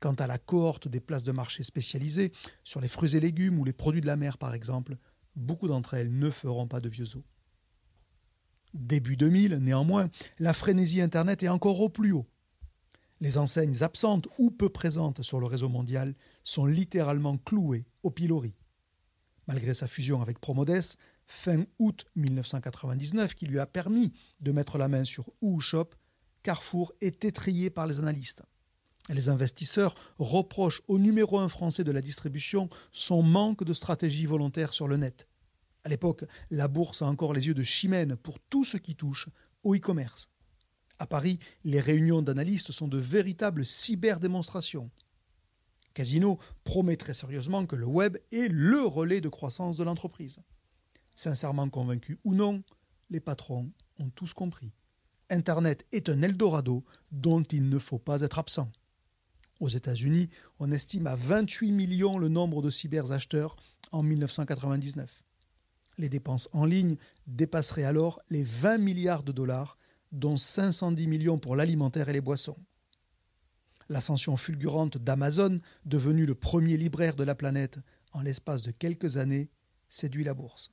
Quant 0.00 0.14
à 0.14 0.26
la 0.26 0.36
cohorte 0.36 0.88
des 0.88 0.98
places 0.98 1.22
de 1.22 1.30
marché 1.30 1.62
spécialisées, 1.62 2.32
sur 2.64 2.80
les 2.80 2.88
fruits 2.88 3.14
et 3.14 3.20
légumes 3.20 3.60
ou 3.60 3.64
les 3.64 3.72
produits 3.72 4.00
de 4.00 4.08
la 4.08 4.16
mer 4.16 4.36
par 4.36 4.52
exemple, 4.52 4.96
beaucoup 5.36 5.68
d'entre 5.68 5.94
elles 5.94 6.10
ne 6.12 6.28
feront 6.28 6.66
pas 6.66 6.80
de 6.80 6.88
vieux 6.88 7.16
os. 7.16 7.22
Début 8.74 9.16
2000, 9.16 9.58
néanmoins, 9.58 10.10
la 10.40 10.52
frénésie 10.52 11.00
Internet 11.00 11.44
est 11.44 11.48
encore 11.48 11.80
au 11.80 11.90
plus 11.90 12.10
haut. 12.10 12.26
Les 13.20 13.38
enseignes 13.38 13.84
absentes 13.84 14.26
ou 14.38 14.50
peu 14.50 14.70
présentes 14.70 15.22
sur 15.22 15.38
le 15.38 15.46
réseau 15.46 15.68
mondial 15.68 16.16
sont 16.42 16.66
littéralement 16.66 17.38
clouées 17.38 17.86
au 18.02 18.10
pilori. 18.10 18.56
Malgré 19.46 19.72
sa 19.72 19.86
fusion 19.86 20.20
avec 20.20 20.40
Promodes, 20.40 20.96
fin 21.28 21.64
août 21.78 22.06
1999, 22.16 23.34
qui 23.34 23.46
lui 23.46 23.60
a 23.60 23.66
permis 23.66 24.12
de 24.40 24.50
mettre 24.50 24.78
la 24.78 24.88
main 24.88 25.04
sur 25.04 25.30
Shop, 25.60 25.90
Carrefour 26.42 26.92
est 27.00 27.24
étrié 27.24 27.70
par 27.70 27.86
les 27.86 27.98
analystes. 27.98 28.42
Les 29.10 29.28
investisseurs 29.28 29.94
reprochent 30.18 30.82
au 30.88 30.98
numéro 30.98 31.38
un 31.38 31.48
français 31.48 31.84
de 31.84 31.92
la 31.92 32.02
distribution 32.02 32.68
son 32.92 33.22
manque 33.22 33.64
de 33.64 33.72
stratégie 33.72 34.26
volontaire 34.26 34.72
sur 34.72 34.88
le 34.88 34.96
net. 34.96 35.28
À 35.84 35.88
l'époque, 35.88 36.24
la 36.50 36.68
bourse 36.68 37.02
a 37.02 37.06
encore 37.06 37.32
les 37.32 37.46
yeux 37.46 37.54
de 37.54 37.62
chimène 37.62 38.16
pour 38.16 38.38
tout 38.40 38.64
ce 38.64 38.76
qui 38.76 38.96
touche 38.96 39.28
au 39.62 39.74
e-commerce. 39.74 40.28
À 40.98 41.06
Paris, 41.06 41.38
les 41.64 41.80
réunions 41.80 42.22
d'analystes 42.22 42.72
sont 42.72 42.88
de 42.88 42.98
véritables 42.98 43.64
cyberdémonstrations. 43.64 44.90
Casino 45.94 46.38
promet 46.64 46.96
très 46.96 47.14
sérieusement 47.14 47.66
que 47.66 47.76
le 47.76 47.86
web 47.86 48.16
est 48.32 48.48
le 48.48 48.82
relais 48.82 49.20
de 49.20 49.28
croissance 49.28 49.76
de 49.76 49.84
l'entreprise. 49.84 50.40
Sincèrement 51.18 51.68
convaincus 51.68 52.16
ou 52.22 52.32
non, 52.32 52.62
les 53.10 53.18
patrons 53.18 53.72
ont 53.98 54.08
tous 54.10 54.34
compris. 54.34 54.70
Internet 55.30 55.84
est 55.90 56.08
un 56.08 56.22
Eldorado 56.22 56.84
dont 57.10 57.42
il 57.42 57.68
ne 57.68 57.80
faut 57.80 57.98
pas 57.98 58.20
être 58.20 58.38
absent. 58.38 58.70
Aux 59.58 59.68
États-Unis, 59.68 60.30
on 60.60 60.70
estime 60.70 61.08
à 61.08 61.16
28 61.16 61.72
millions 61.72 62.18
le 62.18 62.28
nombre 62.28 62.62
de 62.62 62.70
cyberacheteurs 62.70 63.56
en 63.90 64.04
1999. 64.04 65.24
Les 65.98 66.08
dépenses 66.08 66.48
en 66.52 66.64
ligne 66.64 66.96
dépasseraient 67.26 67.82
alors 67.82 68.22
les 68.30 68.44
20 68.44 68.78
milliards 68.78 69.24
de 69.24 69.32
dollars, 69.32 69.76
dont 70.12 70.36
510 70.36 71.08
millions 71.08 71.40
pour 71.40 71.56
l'alimentaire 71.56 72.08
et 72.08 72.12
les 72.12 72.20
boissons. 72.20 72.58
L'ascension 73.88 74.36
fulgurante 74.36 74.98
d'Amazon, 74.98 75.58
devenu 75.84 76.26
le 76.26 76.36
premier 76.36 76.76
libraire 76.76 77.16
de 77.16 77.24
la 77.24 77.34
planète 77.34 77.80
en 78.12 78.22
l'espace 78.22 78.62
de 78.62 78.70
quelques 78.70 79.16
années, 79.16 79.50
séduit 79.88 80.22
la 80.22 80.34
bourse. 80.34 80.70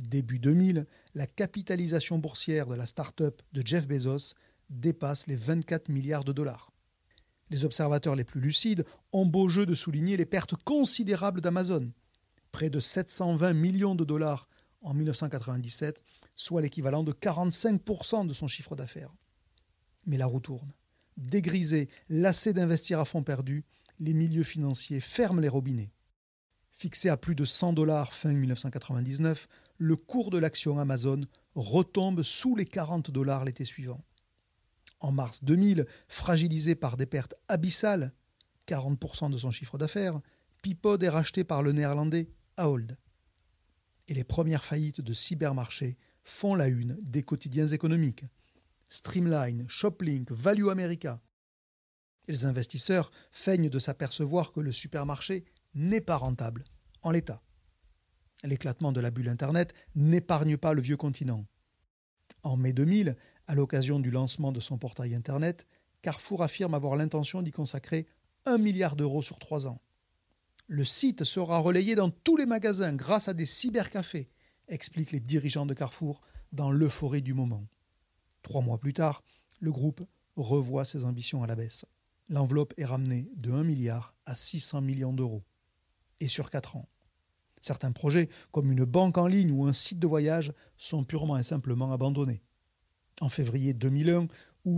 Début 0.00 0.38
2000, 0.38 0.86
la 1.14 1.26
capitalisation 1.26 2.18
boursière 2.18 2.66
de 2.66 2.74
la 2.74 2.86
start-up 2.86 3.42
de 3.52 3.62
Jeff 3.64 3.86
Bezos 3.86 4.34
dépasse 4.70 5.26
les 5.26 5.36
24 5.36 5.90
milliards 5.90 6.24
de 6.24 6.32
dollars. 6.32 6.72
Les 7.50 7.66
observateurs 7.66 8.16
les 8.16 8.24
plus 8.24 8.40
lucides 8.40 8.86
ont 9.12 9.26
beau 9.26 9.50
jeu 9.50 9.66
de 9.66 9.74
souligner 9.74 10.16
les 10.16 10.24
pertes 10.24 10.54
considérables 10.64 11.42
d'Amazon, 11.42 11.92
près 12.50 12.70
de 12.70 12.80
720 12.80 13.52
millions 13.52 13.94
de 13.94 14.04
dollars 14.04 14.48
en 14.80 14.94
1997, 14.94 16.02
soit 16.34 16.62
l'équivalent 16.62 17.04
de 17.04 17.12
45% 17.12 18.26
de 18.26 18.32
son 18.32 18.46
chiffre 18.46 18.76
d'affaires. 18.76 19.14
Mais 20.06 20.16
la 20.16 20.24
roue 20.24 20.40
tourne. 20.40 20.72
Dégrisés, 21.18 21.90
lassés 22.08 22.54
d'investir 22.54 23.00
à 23.00 23.04
fond 23.04 23.22
perdu, 23.22 23.66
les 23.98 24.14
milieux 24.14 24.44
financiers 24.44 25.00
ferment 25.00 25.42
les 25.42 25.48
robinets. 25.48 25.92
Fixé 26.70 27.10
à 27.10 27.18
plus 27.18 27.34
de 27.34 27.44
100 27.44 27.74
dollars 27.74 28.14
fin 28.14 28.32
1999, 28.32 29.46
le 29.80 29.96
cours 29.96 30.28
de 30.28 30.36
l'action 30.36 30.78
Amazon 30.78 31.22
retombe 31.54 32.22
sous 32.22 32.54
les 32.54 32.66
40 32.66 33.10
dollars 33.10 33.46
l'été 33.46 33.64
suivant. 33.64 34.04
En 35.00 35.10
mars 35.10 35.42
2000, 35.42 35.86
fragilisé 36.06 36.74
par 36.74 36.98
des 36.98 37.06
pertes 37.06 37.34
abyssales, 37.48 38.12
40% 38.68 39.30
de 39.30 39.38
son 39.38 39.50
chiffre 39.50 39.78
d'affaires, 39.78 40.20
Pipod 40.60 41.02
est 41.02 41.08
racheté 41.08 41.44
par 41.44 41.62
le 41.62 41.72
néerlandais 41.72 42.28
Ahold. 42.58 42.98
Et 44.06 44.12
les 44.12 44.22
premières 44.22 44.66
faillites 44.66 45.00
de 45.00 45.14
cybermarchés 45.14 45.96
font 46.24 46.54
la 46.54 46.68
une 46.68 46.98
des 47.00 47.22
quotidiens 47.22 47.68
économiques. 47.68 48.26
Streamline, 48.90 49.64
Shoplink, 49.66 50.30
Value 50.30 50.68
America. 50.68 51.22
les 52.28 52.44
investisseurs 52.44 53.10
feignent 53.30 53.70
de 53.70 53.78
s'apercevoir 53.78 54.52
que 54.52 54.60
le 54.60 54.72
supermarché 54.72 55.46
n'est 55.72 56.02
pas 56.02 56.18
rentable 56.18 56.64
en 57.00 57.12
l'état. 57.12 57.42
L'éclatement 58.42 58.92
de 58.92 59.00
la 59.00 59.10
bulle 59.10 59.28
Internet 59.28 59.74
n'épargne 59.94 60.56
pas 60.56 60.72
le 60.72 60.80
vieux 60.80 60.96
continent. 60.96 61.44
En 62.42 62.56
mai 62.56 62.72
2000, 62.72 63.16
à 63.46 63.54
l'occasion 63.54 64.00
du 64.00 64.10
lancement 64.10 64.52
de 64.52 64.60
son 64.60 64.78
portail 64.78 65.14
Internet, 65.14 65.66
Carrefour 66.02 66.42
affirme 66.42 66.74
avoir 66.74 66.96
l'intention 66.96 67.42
d'y 67.42 67.50
consacrer 67.50 68.06
un 68.46 68.58
milliard 68.58 68.96
d'euros 68.96 69.22
sur 69.22 69.38
trois 69.38 69.66
ans. 69.66 69.80
Le 70.66 70.84
site 70.84 71.24
sera 71.24 71.58
relayé 71.58 71.94
dans 71.94 72.10
tous 72.10 72.36
les 72.36 72.46
magasins 72.46 72.94
grâce 72.94 73.28
à 73.28 73.34
des 73.34 73.44
cybercafés, 73.44 74.30
expliquent 74.68 75.12
les 75.12 75.20
dirigeants 75.20 75.66
de 75.66 75.74
Carrefour 75.74 76.22
dans 76.52 76.70
l'euphorie 76.70 77.22
du 77.22 77.34
moment. 77.34 77.66
Trois 78.42 78.62
mois 78.62 78.78
plus 78.78 78.94
tard, 78.94 79.22
le 79.58 79.72
groupe 79.72 80.02
revoit 80.36 80.84
ses 80.84 81.04
ambitions 81.04 81.42
à 81.42 81.46
la 81.46 81.56
baisse. 81.56 81.84
L'enveloppe 82.28 82.72
est 82.76 82.84
ramenée 82.84 83.28
de 83.36 83.50
1 83.50 83.64
milliard 83.64 84.14
à 84.24 84.34
600 84.34 84.80
millions 84.80 85.12
d'euros. 85.12 85.42
Et 86.20 86.28
sur 86.28 86.50
4 86.50 86.76
ans. 86.76 86.88
Certains 87.60 87.92
projets, 87.92 88.28
comme 88.52 88.72
une 88.72 88.84
banque 88.84 89.18
en 89.18 89.26
ligne 89.26 89.52
ou 89.52 89.66
un 89.66 89.72
site 89.72 89.98
de 89.98 90.06
voyage, 90.06 90.52
sont 90.76 91.04
purement 91.04 91.36
et 91.36 91.42
simplement 91.42 91.92
abandonnés. 91.92 92.42
En 93.20 93.28
février 93.28 93.74
2001, 93.74 94.28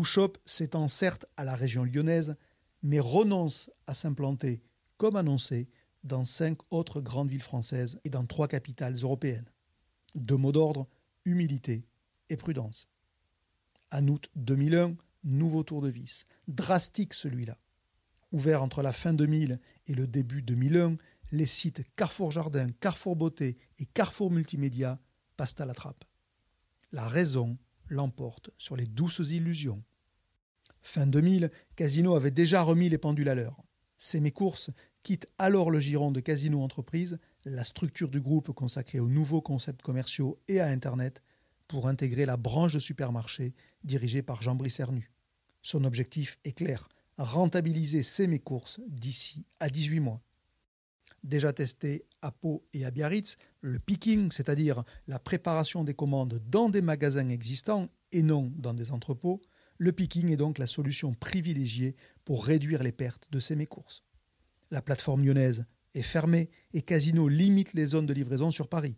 Shop 0.05 0.33
s'étend 0.45 0.89
certes 0.89 1.27
à 1.37 1.45
la 1.45 1.55
région 1.55 1.85
lyonnaise, 1.85 2.37
mais 2.83 3.01
renonce 3.01 3.71
à 3.87 3.95
s'implanter, 3.95 4.63
comme 4.97 5.17
annoncé, 5.17 5.69
dans 6.05 6.25
cinq 6.25 6.59
autres 6.71 7.01
grandes 7.01 7.31
villes 7.31 7.43
françaises 7.43 8.01
et 8.05 8.11
dans 8.11 8.27
trois 8.27 8.49
capitales 8.49 8.95
européennes. 8.95 9.49
Deux 10.15 10.37
mots 10.37 10.53
d'ordre, 10.53 10.89
humilité 11.25 11.87
et 12.29 12.37
prudence. 12.37 12.89
En 13.93 14.09
août 14.09 14.29
2001, 14.35 14.97
nouveau 15.25 15.63
tour 15.63 15.81
de 15.83 15.89
vis. 15.89 16.25
Drastique 16.49 17.15
celui-là. 17.15 17.57
Ouvert 18.33 18.63
entre 18.63 18.83
la 18.83 18.93
fin 18.93 19.13
2000 19.13 19.61
et 19.87 19.95
le 19.95 20.07
début 20.07 20.43
2001, 20.43 20.97
les 21.33 21.47
sites 21.47 21.83
Carrefour 21.97 22.31
Jardin, 22.31 22.67
Carrefour 22.79 23.17
Beauté 23.17 23.57
et 23.79 23.87
Carrefour 23.87 24.31
Multimédia 24.31 24.99
passent 25.37 25.61
à 25.61 25.67
la 25.67 25.75
trappe. 25.75 26.05
La 26.93 27.09
raison 27.09 27.59
l'emporte 27.89 28.51
sur 28.59 28.77
les 28.77 28.87
douces 28.87 29.31
illusions. 29.31 29.83
Fin 30.83 31.07
2000, 31.07 31.51
Casino 31.75 32.15
avait 32.15 32.31
déjà 32.31 32.63
remis 32.63 32.89
les 32.89 32.99
pendules 32.99 33.29
à 33.29 33.35
l'heure. 33.35 33.63
C'est 33.99 34.21
mes 34.21 34.33
courses 34.33 34.71
quitte 35.03 35.27
alors 35.39 35.71
le 35.71 35.81
giron 35.81 36.13
de 36.13 36.21
Casino 36.21 36.63
Entreprise, 36.63 37.19
la 37.45 37.65
structure 37.65 38.09
du 38.09 38.21
groupe 38.21 38.53
consacrée 38.53 39.01
aux 39.01 39.09
nouveaux 39.09 39.41
concepts 39.41 39.83
commerciaux 39.83 40.39
et 40.47 40.61
à 40.61 40.69
Internet, 40.69 41.23
pour 41.67 41.89
intégrer 41.89 42.27
la 42.27 42.37
branche 42.37 42.75
de 42.75 42.79
supermarché 42.79 43.55
dirigée 43.83 44.23
par 44.23 44.43
Jean-Brice 44.43 44.77
Cernu. 44.77 45.11
Son 45.63 45.85
objectif 45.85 46.39
est 46.45 46.53
clair 46.53 46.89
rentabiliser 47.19 48.03
ses 48.03 48.27
mes 48.27 48.39
courses 48.39 48.81
d'ici 48.87 49.45
à 49.61 49.69
18 49.69 50.01
mois. 50.01 50.23
Déjà 51.23 51.53
testé 51.53 52.05
à 52.21 52.33
Pau 52.33 52.65
et 52.73 52.85
à 52.85 52.91
Biarritz, 52.91 53.37
le 53.61 53.79
picking, 53.79 54.31
c'est-à-dire 54.33 54.83
la 55.07 55.19
préparation 55.19 55.85
des 55.85 55.95
commandes 55.95 56.43
dans 56.49 56.69
des 56.69 56.83
magasins 56.83 57.29
existants 57.29 57.89
et 58.11 58.23
non 58.23 58.53
dans 58.57 58.75
des 58.75 58.91
entrepôts, 58.91 59.41
le 59.79 59.93
picking 59.93 60.31
est 60.31 60.37
donc 60.37 60.59
la 60.59 60.67
solution 60.67 61.13
privilégiée 61.13 61.97
pour 62.25 62.45
réduire 62.45 62.83
les 62.83 62.93
pertes 62.93 63.29
de 63.31 63.41
ces 63.41 63.57
mes 63.57 63.67
courses. 63.67 64.05
La 64.71 64.83
plateforme 64.83 65.25
lyonnaise 65.25 65.67
est 65.95 66.03
fermée 66.03 66.51
et 66.73 66.83
Casino 66.83 67.29
limite 67.29 67.75
les 67.75 67.87
zones 67.87 68.07
de 68.07 68.13
livraison 68.13 68.51
sur 68.51 68.69
Paris. 68.69 68.97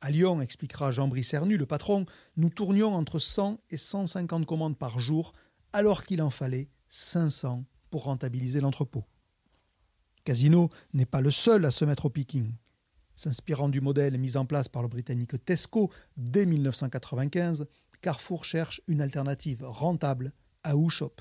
À 0.00 0.10
Lyon, 0.10 0.40
expliquera 0.40 0.92
Jean-Brice 0.92 1.28
Cernu, 1.28 1.56
le 1.56 1.66
patron, 1.66 2.06
nous 2.36 2.50
tournions 2.50 2.94
entre 2.94 3.18
100 3.18 3.60
et 3.70 3.76
150 3.76 4.46
commandes 4.46 4.78
par 4.78 5.00
jour, 5.00 5.32
alors 5.72 6.04
qu'il 6.04 6.22
en 6.22 6.30
fallait 6.30 6.68
500 6.88 7.64
pour 7.90 8.04
rentabiliser 8.04 8.60
l'entrepôt. 8.60 9.04
Casino 10.28 10.68
n'est 10.92 11.06
pas 11.06 11.22
le 11.22 11.30
seul 11.30 11.64
à 11.64 11.70
se 11.70 11.86
mettre 11.86 12.04
au 12.04 12.10
picking. 12.10 12.52
S'inspirant 13.16 13.70
du 13.70 13.80
modèle 13.80 14.18
mis 14.18 14.36
en 14.36 14.44
place 14.44 14.68
par 14.68 14.82
le 14.82 14.88
britannique 14.88 15.42
Tesco 15.42 15.90
dès 16.18 16.44
1995, 16.44 17.66
Carrefour 18.02 18.44
cherche 18.44 18.82
une 18.88 19.00
alternative 19.00 19.64
rentable 19.64 20.34
à 20.64 20.74
Shop. 20.90 21.14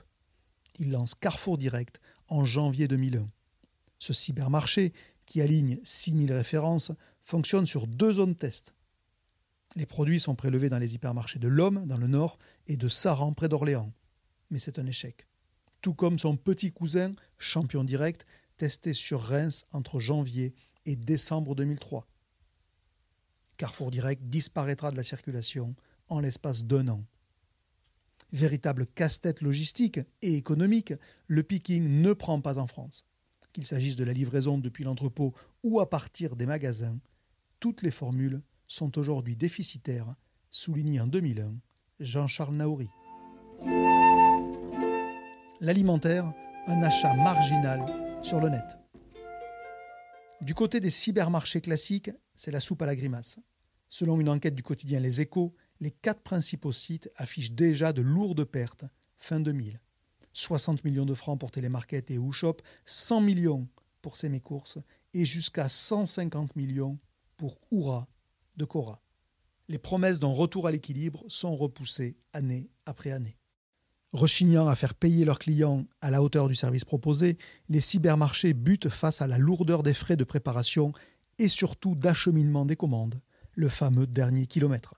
Il 0.78 0.92
lance 0.92 1.16
Carrefour 1.16 1.58
Direct 1.58 2.02
en 2.28 2.44
janvier 2.44 2.90
2001. 2.90 3.30
Ce 3.98 4.12
cybermarché, 4.12 4.92
qui 5.26 5.40
aligne 5.40 5.80
6000 5.84 6.34
références, 6.34 6.92
fonctionne 7.22 7.66
sur 7.66 7.88
deux 7.88 8.12
zones 8.12 8.36
test. 8.36 8.76
Les 9.78 9.86
produits 9.86 10.20
sont 10.20 10.36
prélevés 10.36 10.68
dans 10.68 10.80
les 10.80 10.96
hypermarchés 10.96 11.40
de 11.40 11.48
l'Homme, 11.48 11.86
dans 11.86 11.98
le 11.98 12.08
nord, 12.08 12.40
et 12.68 12.76
de 12.76 12.90
Saran, 12.90 13.32
près 13.32 13.48
d'Orléans. 13.48 13.94
Mais 14.52 14.60
c'est 14.60 14.80
un 14.80 14.86
échec. 14.86 15.28
Tout 15.80 15.94
comme 15.94 16.20
son 16.20 16.36
petit 16.36 16.74
cousin, 16.74 17.14
champion 17.38 17.86
direct, 17.86 18.26
testé 18.58 18.94
sur 18.94 19.22
Reims 19.22 19.66
entre 19.72 20.00
janvier 20.00 20.54
et 20.86 20.96
décembre 20.96 21.56
2003. 21.56 22.08
Carrefour 23.58 23.92
Direct 23.92 24.24
disparaîtra 24.24 24.92
de 24.92 24.98
la 24.98 25.04
circulation 25.04 25.76
en 26.10 26.20
l'espace 26.20 26.66
d'un 26.66 26.88
an. 26.88 27.04
Véritable 28.34 28.86
casse-tête 28.88 29.42
logistique 29.42 30.00
et 30.22 30.36
économique, 30.36 30.94
le 31.28 31.44
picking 31.44 32.02
ne 32.02 32.14
prend 32.14 32.42
pas 32.42 32.58
en 32.58 32.68
France 32.68 33.06
qu'il 33.58 33.66
s'agisse 33.66 33.96
de 33.96 34.04
la 34.04 34.14
livraison 34.14 34.60
depuis 34.60 34.84
l'entrepôt 34.84 35.34
ou 35.64 35.80
à 35.80 35.90
partir 35.90 36.36
des 36.36 36.46
magasins, 36.46 37.00
toutes 37.60 37.82
les 37.82 37.90
formules 37.90 38.44
sont 38.66 39.00
aujourd'hui 39.00 39.36
déficitaires, 39.36 40.14
souligné 40.52 41.00
en 41.00 41.08
2001 41.08 41.56
Jean-Charles 42.00 42.54
Naouri. 42.54 42.88
L'alimentaire, 45.60 46.32
un 46.68 46.84
achat 46.84 47.16
marginal 47.16 48.07
sur 48.22 48.40
le 48.40 48.50
net. 48.50 48.78
Du 50.42 50.54
côté 50.54 50.80
des 50.80 50.90
cybermarchés 50.90 51.62
classiques, 51.62 52.12
c'est 52.36 52.52
la 52.52 52.60
soupe 52.60 52.82
à 52.82 52.86
la 52.86 52.96
grimace. 52.96 53.40
Selon 53.90 54.20
une 54.20 54.30
enquête 54.30 54.56
du 54.56 54.64
quotidien 54.64 55.00
Les 55.00 55.22
Échos, 55.22 55.56
les 55.80 55.92
quatre 55.92 56.22
principaux 56.22 56.72
sites 56.72 57.10
affichent 57.16 57.52
déjà 57.52 57.94
de 57.94 58.02
lourdes 58.02 58.44
pertes 58.44 58.86
fin 59.16 59.40
2000. 59.40 59.80
60 60.34 60.84
millions 60.84 61.06
de 61.06 61.14
francs 61.14 61.40
pour 61.40 61.52
Télémarket 61.52 62.12
et 62.12 62.20
Shop, 62.32 62.58
100 62.86 63.22
millions 63.22 63.68
pour 64.02 64.14
Courses 64.44 64.78
et 65.14 65.26
jusqu'à 65.26 65.68
150 65.68 66.56
millions 66.56 67.00
pour 67.38 67.58
Oura 67.72 68.08
de 68.56 68.66
Cora. 68.66 69.02
Les 69.68 69.80
promesses 69.80 70.20
d'un 70.20 70.28
retour 70.28 70.68
à 70.68 70.72
l'équilibre 70.72 71.24
sont 71.28 71.56
repoussées 71.56 72.18
année 72.34 72.70
après 72.86 73.12
année. 73.12 73.38
Rechignant 74.14 74.68
à 74.68 74.76
faire 74.76 74.94
payer 74.94 75.26
leurs 75.26 75.40
clients 75.40 75.86
à 76.02 76.12
la 76.12 76.24
hauteur 76.24 76.48
du 76.48 76.56
service 76.56 76.86
proposé, 76.86 77.38
les 77.70 77.82
cybermarchés 77.82 78.54
butent 78.54 78.90
face 78.90 79.22
à 79.22 79.28
la 79.28 79.38
lourdeur 79.38 79.84
des 79.84 79.94
frais 79.94 80.16
de 80.16 80.24
préparation 80.24 80.94
et 81.40 81.50
surtout 81.50 81.96
d'acheminement 81.96 82.66
des 82.66 82.76
commandes, 82.76 83.22
le 83.54 83.70
fameux 83.70 84.08
dernier 84.08 84.48
kilomètre. 84.48 84.96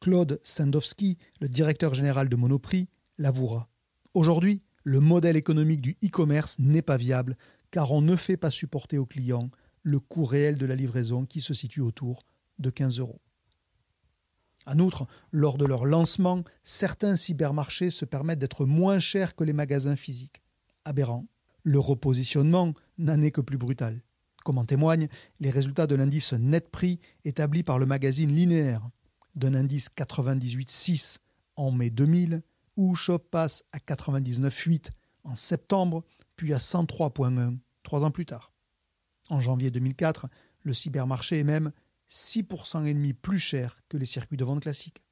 Claude 0.00 0.38
Sandowski, 0.42 1.16
le 1.40 1.48
directeur 1.48 1.94
général 1.94 2.28
de 2.28 2.36
Monoprix, 2.36 2.88
l'avouera. 3.16 3.70
Aujourd'hui, 4.12 4.62
le 4.82 5.00
modèle 5.00 5.36
économique 5.36 5.80
du 5.80 5.96
e-commerce 6.04 6.58
n'est 6.58 6.82
pas 6.82 6.98
viable 6.98 7.36
car 7.70 7.90
on 7.90 8.02
ne 8.02 8.16
fait 8.16 8.36
pas 8.36 8.50
supporter 8.50 8.98
aux 8.98 9.06
clients 9.06 9.50
le 9.82 9.98
coût 9.98 10.24
réel 10.24 10.58
de 10.58 10.66
la 10.66 10.76
livraison 10.76 11.24
qui 11.24 11.40
se 11.40 11.54
situe 11.54 11.80
autour 11.80 12.22
de 12.58 12.70
15 12.70 13.00
euros. 13.00 13.20
En 14.66 14.78
outre, 14.78 15.06
lors 15.30 15.58
de 15.58 15.66
leur 15.66 15.84
lancement, 15.84 16.42
certains 16.62 17.16
cybermarchés 17.16 17.90
se 17.90 18.04
permettent 18.04 18.38
d'être 18.38 18.64
moins 18.64 19.00
chers 19.00 19.34
que 19.34 19.44
les 19.44 19.52
magasins 19.52 19.96
physiques. 19.96 20.42
Aberrant. 20.84 21.26
Le 21.62 21.78
repositionnement 21.78 22.74
n'en 22.98 23.20
est 23.22 23.30
que 23.30 23.40
plus 23.40 23.56
brutal. 23.56 24.02
Comme 24.44 24.58
en 24.58 24.64
témoignent 24.64 25.08
les 25.40 25.50
résultats 25.50 25.86
de 25.86 25.94
l'indice 25.94 26.34
net 26.34 26.70
prix 26.70 27.00
établi 27.24 27.62
par 27.62 27.78
le 27.78 27.86
magazine 27.86 28.34
Linéaire. 28.34 28.86
D'un 29.34 29.54
indice 29.54 29.88
98,6 29.96 31.18
en 31.56 31.70
mai 31.70 31.90
2000 31.90 32.42
où 32.76 32.94
Shop 32.94 33.18
passe 33.18 33.64
à 33.72 33.78
99,8 33.78 34.90
en 35.24 35.34
septembre, 35.34 36.04
puis 36.36 36.52
à 36.52 36.58
103,1 36.58 37.58
trois 37.82 38.04
ans 38.04 38.10
plus 38.10 38.26
tard. 38.26 38.52
En 39.30 39.40
janvier 39.40 39.70
2004, 39.70 40.26
le 40.62 40.74
cybermarché 40.74 41.38
est 41.38 41.44
même 41.44 41.72
6% 42.10 42.84
et 42.86 42.94
demi 42.94 43.12
plus 43.12 43.38
cher 43.38 43.80
que 43.88 43.96
les 43.96 44.06
circuits 44.06 44.36
de 44.36 44.44
vente 44.44 44.62
classiques. 44.62 45.02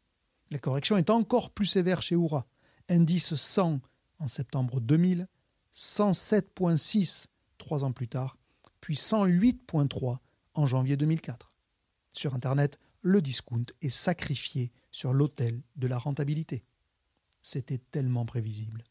La 0.51 0.59
correction 0.59 0.97
est 0.97 1.11
encore 1.11 1.51
plus 1.51 1.67
sévère 1.67 2.03
chez 2.03 2.17
Oura. 2.17 2.47
Indice 2.89 3.35
100 3.35 3.81
en 4.19 4.29
septembre 4.29 4.81
2000, 4.81 5.27
107,6 5.75 7.27
trois 7.59 7.85
ans 7.85 7.93
plus 7.93 8.09
tard, 8.09 8.37
puis 8.81 8.97
108,3 8.97 10.19
en 10.55 10.67
janvier 10.67 10.97
2004. 10.97 11.53
Sur 12.13 12.35
Internet, 12.35 12.79
le 13.01 13.23
discount 13.23 13.65
est 13.81 13.89
sacrifié 13.89 14.73
sur 14.91 15.13
l'autel 15.13 15.63
de 15.77 15.87
la 15.87 15.99
rentabilité. 15.99 16.65
C'était 17.41 17.79
tellement 17.79 18.27
prévisible. 18.27 18.85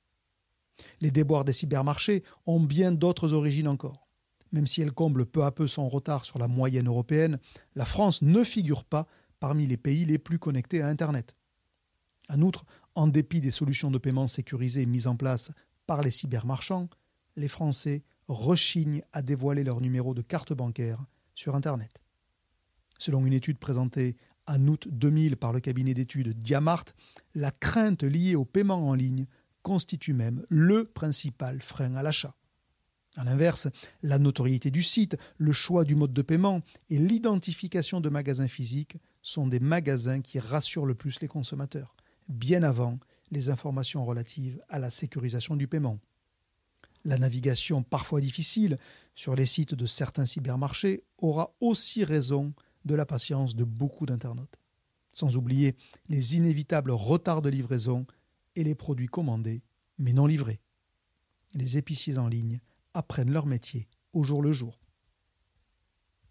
Les 0.99 1.11
déboires 1.11 1.45
des 1.45 1.53
cybermarchés 1.53 2.23
ont 2.45 2.59
bien 2.59 2.91
d'autres 2.91 3.33
origines 3.33 3.67
encore. 3.67 4.07
Même 4.51 4.67
si 4.67 4.81
elle 4.81 4.91
comble 4.91 5.25
peu 5.25 5.43
à 5.43 5.51
peu 5.51 5.67
son 5.67 5.87
retard 5.87 6.25
sur 6.25 6.39
la 6.39 6.47
moyenne 6.47 6.87
européenne, 6.87 7.39
la 7.75 7.85
France 7.85 8.21
ne 8.21 8.43
figure 8.43 8.83
pas 8.83 9.07
parmi 9.39 9.67
les 9.67 9.77
pays 9.77 10.05
les 10.05 10.19
plus 10.19 10.39
connectés 10.39 10.81
à 10.81 10.87
Internet. 10.87 11.35
En 12.29 12.41
outre, 12.41 12.65
en 12.95 13.07
dépit 13.07 13.41
des 13.41 13.51
solutions 13.51 13.91
de 13.91 13.97
paiement 13.97 14.27
sécurisées 14.27 14.85
mises 14.85 15.07
en 15.07 15.15
place 15.15 15.51
par 15.87 16.01
les 16.01 16.11
cybermarchands, 16.11 16.89
les 17.35 17.47
Français 17.47 18.03
rechignent 18.27 19.03
à 19.13 19.21
dévoiler 19.21 19.63
leur 19.63 19.81
numéro 19.81 20.13
de 20.13 20.21
carte 20.21 20.53
bancaire 20.53 21.03
sur 21.33 21.55
Internet. 21.55 22.01
Selon 22.97 23.25
une 23.25 23.33
étude 23.33 23.57
présentée 23.57 24.15
en 24.47 24.67
août 24.67 24.87
2000 24.91 25.37
par 25.37 25.53
le 25.53 25.59
cabinet 25.59 25.93
d'études 25.93 26.37
Diamart, 26.37 26.85
la 27.35 27.51
crainte 27.51 28.03
liée 28.03 28.35
au 28.35 28.45
paiement 28.45 28.87
en 28.87 28.93
ligne 28.93 29.25
constitue 29.63 30.13
même 30.13 30.43
le 30.49 30.85
principal 30.85 31.61
frein 31.61 31.95
à 31.95 32.03
l'achat. 32.03 32.35
A 33.17 33.25
l'inverse, 33.25 33.67
la 34.03 34.19
notoriété 34.19 34.71
du 34.71 34.83
site, 34.83 35.17
le 35.37 35.51
choix 35.51 35.83
du 35.83 35.95
mode 35.95 36.13
de 36.13 36.21
paiement 36.21 36.61
et 36.89 36.97
l'identification 36.97 37.99
de 37.99 38.09
magasins 38.09 38.47
physiques 38.47 38.97
sont 39.21 39.47
des 39.47 39.59
magasins 39.59 40.21
qui 40.21 40.39
rassurent 40.39 40.85
le 40.85 40.95
plus 40.95 41.19
les 41.19 41.27
consommateurs, 41.27 41.95
bien 42.29 42.63
avant 42.63 42.99
les 43.31 43.49
informations 43.49 44.05
relatives 44.05 44.61
à 44.69 44.79
la 44.79 44.89
sécurisation 44.89 45.57
du 45.57 45.67
paiement. 45.67 45.99
La 47.03 47.17
navigation 47.17 47.83
parfois 47.83 48.21
difficile 48.21 48.77
sur 49.15 49.35
les 49.35 49.45
sites 49.45 49.75
de 49.75 49.85
certains 49.85 50.25
cybermarchés 50.25 51.03
aura 51.17 51.53
aussi 51.59 52.03
raison 52.05 52.53
de 52.85 52.95
la 52.95 53.05
patience 53.05 53.55
de 53.55 53.63
beaucoup 53.63 54.05
d'internautes. 54.05 54.59
Sans 55.11 55.35
oublier 55.35 55.75
les 56.07 56.37
inévitables 56.37 56.91
retards 56.91 57.41
de 57.41 57.49
livraison 57.49 58.05
et 58.55 58.63
les 58.63 58.75
produits 58.75 59.07
commandés 59.07 59.63
mais 59.97 60.13
non 60.13 60.25
livrés. 60.25 60.61
Les 61.53 61.77
épiciers 61.77 62.17
en 62.17 62.27
ligne 62.27 62.59
apprennent 62.93 63.31
leur 63.31 63.45
métier 63.45 63.87
au 64.13 64.23
jour 64.23 64.41
le 64.41 64.51
jour. 64.51 64.79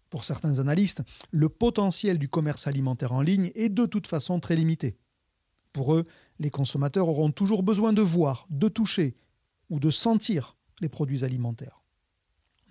Pour 0.09 0.25
certains 0.25 0.59
analystes, 0.59 1.03
le 1.31 1.47
potentiel 1.47 2.17
du 2.17 2.27
commerce 2.27 2.67
alimentaire 2.67 3.13
en 3.13 3.21
ligne 3.21 3.51
est 3.55 3.69
de 3.69 3.85
toute 3.85 4.07
façon 4.07 4.39
très 4.39 4.55
limité. 4.55 4.97
Pour 5.71 5.93
eux, 5.93 6.03
les 6.39 6.49
consommateurs 6.49 7.07
auront 7.07 7.31
toujours 7.31 7.63
besoin 7.63 7.93
de 7.93 8.01
voir, 8.01 8.45
de 8.49 8.67
toucher 8.67 9.15
ou 9.69 9.79
de 9.79 9.89
sentir 9.89 10.57
les 10.81 10.89
produits 10.89 11.23
alimentaires. 11.23 11.81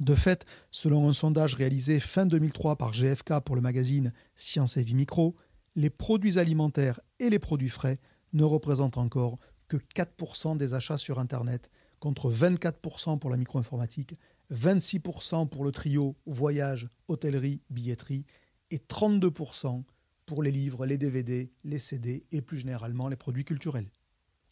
De 0.01 0.15
fait, 0.15 0.45
selon 0.71 1.09
un 1.09 1.13
sondage 1.13 1.55
réalisé 1.55 2.01
fin 2.01 2.27
2003 2.27 2.77
par 2.77 2.93
GFK 2.93 3.41
pour 3.45 3.55
le 3.55 3.63
magazine 3.63 4.13
Science 4.35 4.77
et 4.77 4.83
Vie 4.83 4.95
Micro, 4.95 5.35
les 5.77 5.91
produits 5.91 6.39
alimentaires 6.39 7.01
et 7.19 7.31
les 7.31 7.39
produits 7.39 7.69
frais 7.69 7.99
ne 8.33 8.45
représentent 8.45 8.99
encore 8.99 9.39
que 9.69 9.77
4% 9.77 10.57
des 10.57 10.75
achats 10.75 10.99
sur 10.99 11.19
Internet, 11.19 11.71
contre 12.01 12.31
24% 12.31 13.19
pour 13.19 13.31
la 13.31 13.37
micro-informatique, 13.37 14.15
26% 14.53 15.49
pour 15.49 15.65
le 15.65 15.71
trio 15.71 16.17
voyage, 16.27 16.89
hôtellerie, 17.09 17.61
billetterie 17.71 18.25
et 18.71 18.79
32% 18.79 19.85
pour 20.27 20.43
les 20.43 20.51
livres, 20.51 20.87
les 20.87 20.99
DVD, 20.99 21.53
les 21.65 21.79
CD 21.79 22.25
et 22.33 22.43
plus 22.43 22.59
généralement 22.59 23.09
les 23.09 23.17
produits 23.17 23.45
culturels. 23.45 23.91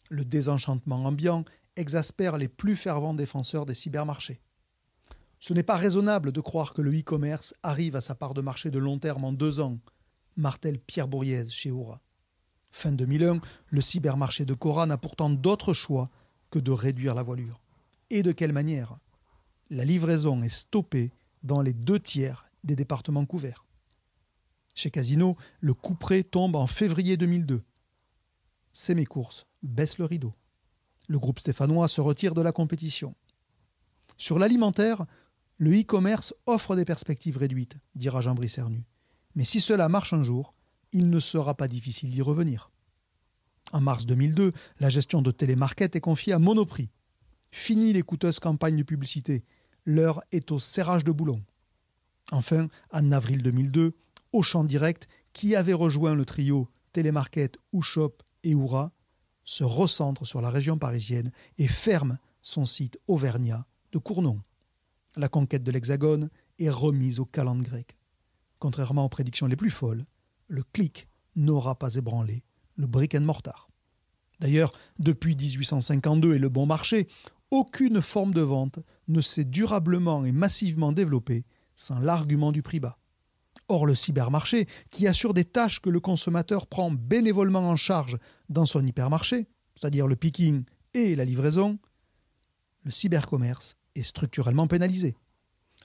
Le 0.09 0.23
désenchantement 0.25 1.03
ambiant 1.05 1.43
exaspère 1.75 2.37
les 2.37 2.47
plus 2.47 2.75
fervents 2.75 3.13
défenseurs 3.13 3.65
des 3.65 3.73
cybermarchés. 3.73 4.41
Ce 5.39 5.53
n'est 5.53 5.63
pas 5.63 5.77
raisonnable 5.77 6.31
de 6.31 6.41
croire 6.41 6.73
que 6.73 6.81
le 6.81 6.91
e-commerce 6.97 7.55
arrive 7.63 7.95
à 7.95 8.01
sa 8.01 8.13
part 8.13 8.33
de 8.33 8.41
marché 8.41 8.71
de 8.71 8.79
long 8.79 8.99
terme 8.99 9.23
en 9.23 9.31
deux 9.31 9.59
ans, 9.61 9.79
martèle 10.35 10.79
Pierre 10.79 11.07
Bourriez 11.07 11.45
chez 11.47 11.71
Oura. 11.71 12.01
Fin 12.71 12.91
2001, 12.91 13.39
le 13.69 13.81
cybermarché 13.81 14.45
de 14.45 14.53
Cora 14.53 14.85
n'a 14.85 14.97
pourtant 14.97 15.29
d'autre 15.29 15.73
choix 15.73 16.09
que 16.49 16.59
de 16.59 16.71
réduire 16.71 17.15
la 17.15 17.23
voilure. 17.23 17.61
Et 18.09 18.23
de 18.23 18.31
quelle 18.31 18.53
manière 18.53 18.97
La 19.69 19.85
livraison 19.85 20.41
est 20.41 20.49
stoppée 20.49 21.11
dans 21.43 21.61
les 21.61 21.73
deux 21.73 21.99
tiers 21.99 22.45
des 22.63 22.75
départements 22.75 23.25
couverts. 23.25 23.65
Chez 24.73 24.91
Casino, 24.91 25.35
le 25.59 25.73
couperet 25.73 26.23
tombe 26.23 26.55
en 26.55 26.67
février 26.67 27.17
2002. 27.17 27.63
C'est 28.73 28.95
mes 28.95 29.05
courses 29.05 29.45
baisse 29.63 29.97
le 29.97 30.05
rideau. 30.05 30.33
Le 31.07 31.19
groupe 31.19 31.39
stéphanois 31.39 31.87
se 31.87 32.01
retire 32.01 32.33
de 32.33 32.41
la 32.41 32.51
compétition. 32.51 33.15
Sur 34.17 34.39
l'alimentaire, 34.39 35.05
le 35.57 35.71
e-commerce 35.71 36.33
offre 36.45 36.75
des 36.75 36.85
perspectives 36.85 37.37
réduites, 37.37 37.77
dira 37.95 38.21
Jean 38.21 38.35
Brissernu. 38.35 38.85
Mais 39.35 39.43
si 39.43 39.59
cela 39.59 39.89
marche 39.89 40.13
un 40.13 40.23
jour, 40.23 40.53
il 40.91 41.09
ne 41.09 41.19
sera 41.19 41.55
pas 41.55 41.67
difficile 41.67 42.11
d'y 42.11 42.21
revenir. 42.21 42.71
En 43.71 43.81
mars 43.81 44.05
2002, 44.05 44.51
la 44.79 44.89
gestion 44.89 45.21
de 45.21 45.31
Télémarket 45.31 45.95
est 45.95 46.01
confiée 46.01 46.33
à 46.33 46.39
Monoprix. 46.39 46.89
Fini 47.51 47.93
les 47.93 48.01
coûteuses 48.01 48.39
campagnes 48.39 48.77
de 48.77 48.83
publicité. 48.83 49.43
L'heure 49.85 50.21
est 50.31 50.51
au 50.51 50.59
serrage 50.59 51.03
de 51.03 51.11
boulon. 51.11 51.43
Enfin, 52.31 52.67
en 52.91 53.11
avril 53.11 53.41
2002, 53.41 53.95
Auchan 54.33 54.63
Direct, 54.63 55.07
qui 55.33 55.55
avait 55.55 55.73
rejoint 55.73 56.15
le 56.15 56.25
trio 56.25 56.67
Télémarket, 56.93 57.57
Oushop 57.71 58.17
et 58.43 58.55
Oura, 58.55 58.91
se 59.43 59.63
recentre 59.63 60.25
sur 60.25 60.41
la 60.41 60.49
région 60.49 60.77
parisienne 60.77 61.31
et 61.57 61.67
ferme 61.67 62.17
son 62.41 62.65
site 62.65 62.99
auvergnat 63.07 63.65
de 63.91 63.97
Cournon. 63.97 64.39
La 65.15 65.27
conquête 65.27 65.63
de 65.63 65.71
l'Hexagone 65.71 66.29
est 66.59 66.69
remise 66.69 67.19
au 67.19 67.25
calendrier 67.25 67.69
grec. 67.69 67.97
Contrairement 68.59 69.05
aux 69.05 69.09
prédictions 69.09 69.47
les 69.47 69.55
plus 69.55 69.71
folles, 69.71 70.05
le 70.47 70.63
clic 70.63 71.07
n'aura 71.35 71.75
pas 71.77 71.95
ébranlé 71.95 72.43
le 72.79 72.87
brick 72.87 73.13
and 73.13 73.21
mortar. 73.21 73.69
D'ailleurs, 74.39 74.71
depuis 74.97 75.35
1852 75.35 76.35
et 76.35 76.39
le 76.39 76.49
bon 76.49 76.65
marché, 76.65 77.07
aucune 77.51 78.01
forme 78.01 78.33
de 78.33 78.41
vente 78.41 78.79
ne 79.07 79.21
s'est 79.21 79.43
durablement 79.43 80.23
et 80.23 80.31
massivement 80.31 80.93
développée 80.93 81.45
sans 81.75 81.99
l'argument 81.99 82.51
du 82.51 82.61
prix 82.61 82.79
bas. 82.79 82.97
Or, 83.67 83.85
le 83.85 83.95
cybermarché, 83.95 84.65
qui 84.91 85.07
assure 85.07 85.33
des 85.33 85.43
tâches 85.43 85.79
que 85.81 85.89
le 85.89 85.99
consommateur 85.99 86.67
prend 86.67 86.89
bénévolement 86.89 87.69
en 87.69 87.75
charge 87.75 88.17
dans 88.47 88.65
son 88.65 88.85
hypermarché, 88.85 89.47
c'est-à-dire 89.75 90.07
le 90.07 90.15
picking 90.15 90.63
et 90.93 91.15
la 91.15 91.25
livraison, 91.25 91.77
le 92.83 92.91
cybercommerce 92.91 93.77
est 93.95 94.03
structurellement 94.03 94.67
pénalisé. 94.67 95.15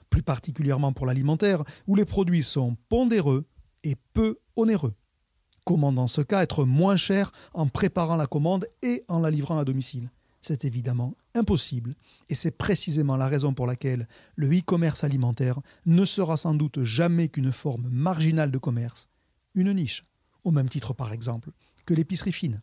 Plus 0.09 0.23
particulièrement 0.23 0.93
pour 0.93 1.05
l'alimentaire, 1.05 1.63
où 1.87 1.95
les 1.95 2.05
produits 2.05 2.43
sont 2.43 2.77
pondéreux 2.87 3.45
et 3.83 3.95
peu 4.13 4.39
onéreux. 4.55 4.95
Comment 5.65 5.91
dans 5.91 6.05
ce 6.05 6.21
cas 6.21 6.43
être 6.43 6.63
moins 6.63 6.95
cher 6.95 7.31
en 7.55 7.67
préparant 7.67 8.15
la 8.15 8.27
commande 8.27 8.67
et 8.83 9.03
en 9.07 9.19
la 9.19 9.31
livrant 9.31 9.57
à 9.57 9.65
domicile 9.65 10.11
C'est 10.39 10.63
évidemment 10.63 11.15
impossible 11.33 11.95
et 12.29 12.35
c'est 12.35 12.51
précisément 12.51 13.17
la 13.17 13.27
raison 13.27 13.55
pour 13.55 13.65
laquelle 13.65 14.07
le 14.35 14.47
e-commerce 14.55 15.03
alimentaire 15.03 15.59
ne 15.87 16.05
sera 16.05 16.37
sans 16.37 16.53
doute 16.53 16.83
jamais 16.83 17.29
qu'une 17.29 17.51
forme 17.51 17.89
marginale 17.89 18.51
de 18.51 18.59
commerce, 18.59 19.09
une 19.55 19.73
niche, 19.73 20.03
au 20.43 20.51
même 20.51 20.69
titre 20.69 20.93
par 20.93 21.11
exemple 21.11 21.49
que 21.87 21.95
l'épicerie 21.95 22.31
fine. 22.31 22.61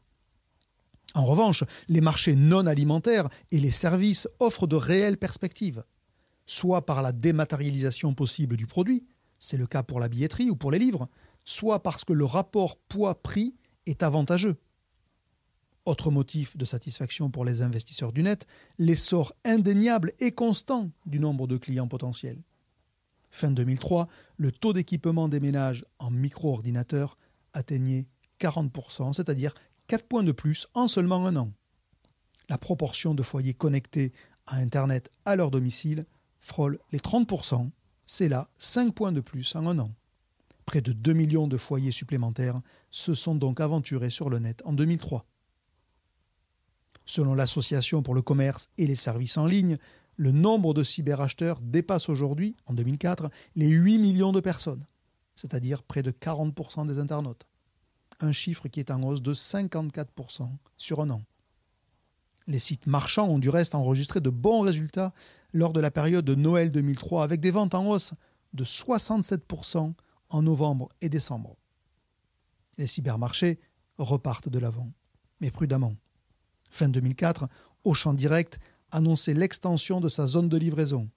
En 1.14 1.24
revanche, 1.24 1.64
les 1.88 2.00
marchés 2.00 2.36
non 2.36 2.66
alimentaires 2.66 3.28
et 3.50 3.58
les 3.58 3.70
services 3.70 4.28
offrent 4.38 4.68
de 4.68 4.76
réelles 4.76 5.18
perspectives, 5.18 5.84
soit 6.46 6.86
par 6.86 7.02
la 7.02 7.10
dématérialisation 7.10 8.14
possible 8.14 8.56
du 8.56 8.66
produit, 8.66 9.04
c'est 9.40 9.56
le 9.56 9.66
cas 9.66 9.82
pour 9.82 9.98
la 9.98 10.08
billetterie 10.08 10.50
ou 10.50 10.56
pour 10.56 10.70
les 10.70 10.78
livres, 10.78 11.08
soit 11.44 11.83
parce 11.83 12.05
que 12.05 12.12
le 12.12 12.24
rapport 12.24 12.78
poids-prix 12.78 13.55
est 13.87 14.02
avantageux. 14.02 14.57
Autre 15.85 16.12
motif 16.12 16.57
de 16.57 16.64
satisfaction 16.64 17.31
pour 17.31 17.44
les 17.44 17.61
investisseurs 17.62 18.12
du 18.12 18.22
net, 18.22 18.46
l'essor 18.78 19.35
indéniable 19.44 20.12
et 20.20 20.31
constant 20.31 20.90
du 21.07 21.18
nombre 21.18 21.48
de 21.48 21.57
clients 21.57 21.88
potentiels. 21.88 22.40
Fin 23.31 23.50
2003, 23.50 24.07
le 24.37 24.52
taux 24.52 24.72
d'équipement 24.72 25.28
des 25.28 25.40
ménages 25.40 25.85
en 25.98 26.11
micro-ordinateurs 26.11 27.16
atteignait 27.52 28.07
40%, 28.38 29.12
c'est-à-dire 29.12 29.55
4 29.88 30.07
points 30.07 30.22
de 30.22 30.33
plus 30.33 30.68
en 30.74 30.87
seulement 30.87 31.26
un 31.26 31.35
an. 31.37 31.52
La 32.48 32.59
proportion 32.59 33.14
de 33.14 33.22
foyers 33.22 33.55
connectés 33.55 34.12
à 34.46 34.57
Internet 34.57 35.11
à 35.24 35.35
leur 35.35 35.50
domicile 35.50 36.05
frôle 36.40 36.78
les 36.92 36.98
30%, 36.98 37.70
c'est 38.07 38.28
là 38.28 38.50
5 38.59 38.94
points 38.94 39.12
de 39.12 39.20
plus 39.20 39.57
en 39.57 39.66
un 39.66 39.78
an. 39.78 39.88
Près 40.72 40.80
de 40.80 40.94
2 40.94 41.12
millions 41.12 41.48
de 41.48 41.58
foyers 41.58 41.92
supplémentaires 41.92 42.58
se 42.90 43.12
sont 43.12 43.35
donc 43.35 43.61
aventurés 43.61 44.08
sur 44.08 44.30
le 44.30 44.38
net 44.38 44.62
en 44.64 44.72
2003. 44.72 45.26
Selon 47.04 47.35
l'Association 47.35 48.02
pour 48.02 48.14
le 48.14 48.22
commerce 48.22 48.70
et 48.78 48.87
les 48.87 48.94
services 48.94 49.37
en 49.37 49.44
ligne, 49.44 49.76
le 50.16 50.30
nombre 50.30 50.72
de 50.72 50.82
cyberacheteurs 50.82 51.61
dépasse 51.61 52.08
aujourd'hui, 52.08 52.56
en 52.64 52.72
2004, 52.72 53.28
les 53.54 53.68
8 53.68 53.98
millions 53.98 54.32
de 54.32 54.40
personnes, 54.40 54.87
c'est-à-dire 55.37 55.82
près 55.82 56.02
de 56.02 56.11
40% 56.11 56.87
des 56.87 56.98
internautes. 56.98 57.44
Un 58.20 58.32
chiffre 58.32 58.66
qui 58.68 58.80
est 58.80 58.90
en 58.90 59.02
hausse 59.02 59.20
de 59.20 59.35
54% 59.35 60.48
sur 60.78 61.02
un 61.02 61.11
an. 61.11 61.22
Les 62.46 62.58
sites 62.58 62.87
marchands 62.87 63.28
ont 63.28 63.38
du 63.38 63.50
reste 63.50 63.74
enregistré 63.74 64.20
de 64.20 64.30
bons 64.30 64.62
résultats 64.62 65.12
lors 65.52 65.74
de 65.74 65.80
la 65.80 65.90
période 65.90 66.24
de 66.24 66.35
Noël 66.35 66.72
2003 66.72 67.24
avec 67.24 67.40
des 67.40 67.50
ventes 67.50 67.74
en 67.74 67.87
hausse 67.87 68.14
de 68.54 68.64
67% 68.64 69.92
en 70.32 70.42
novembre 70.42 70.88
et 71.00 71.08
décembre. 71.08 71.56
Les 72.78 72.86
cybermarchés 72.86 73.60
repartent 73.98 74.48
de 74.48 74.58
l'avant, 74.58 74.92
mais 75.40 75.50
prudemment. 75.50 75.94
Fin 76.70 76.88
2004, 76.88 77.48
Auchan 77.84 78.14
Direct 78.14 78.58
annonçait 78.90 79.34
l'extension 79.34 80.00
de 80.00 80.08
sa 80.08 80.26
zone 80.26 80.48
de 80.48 80.56
livraison. 80.56 81.08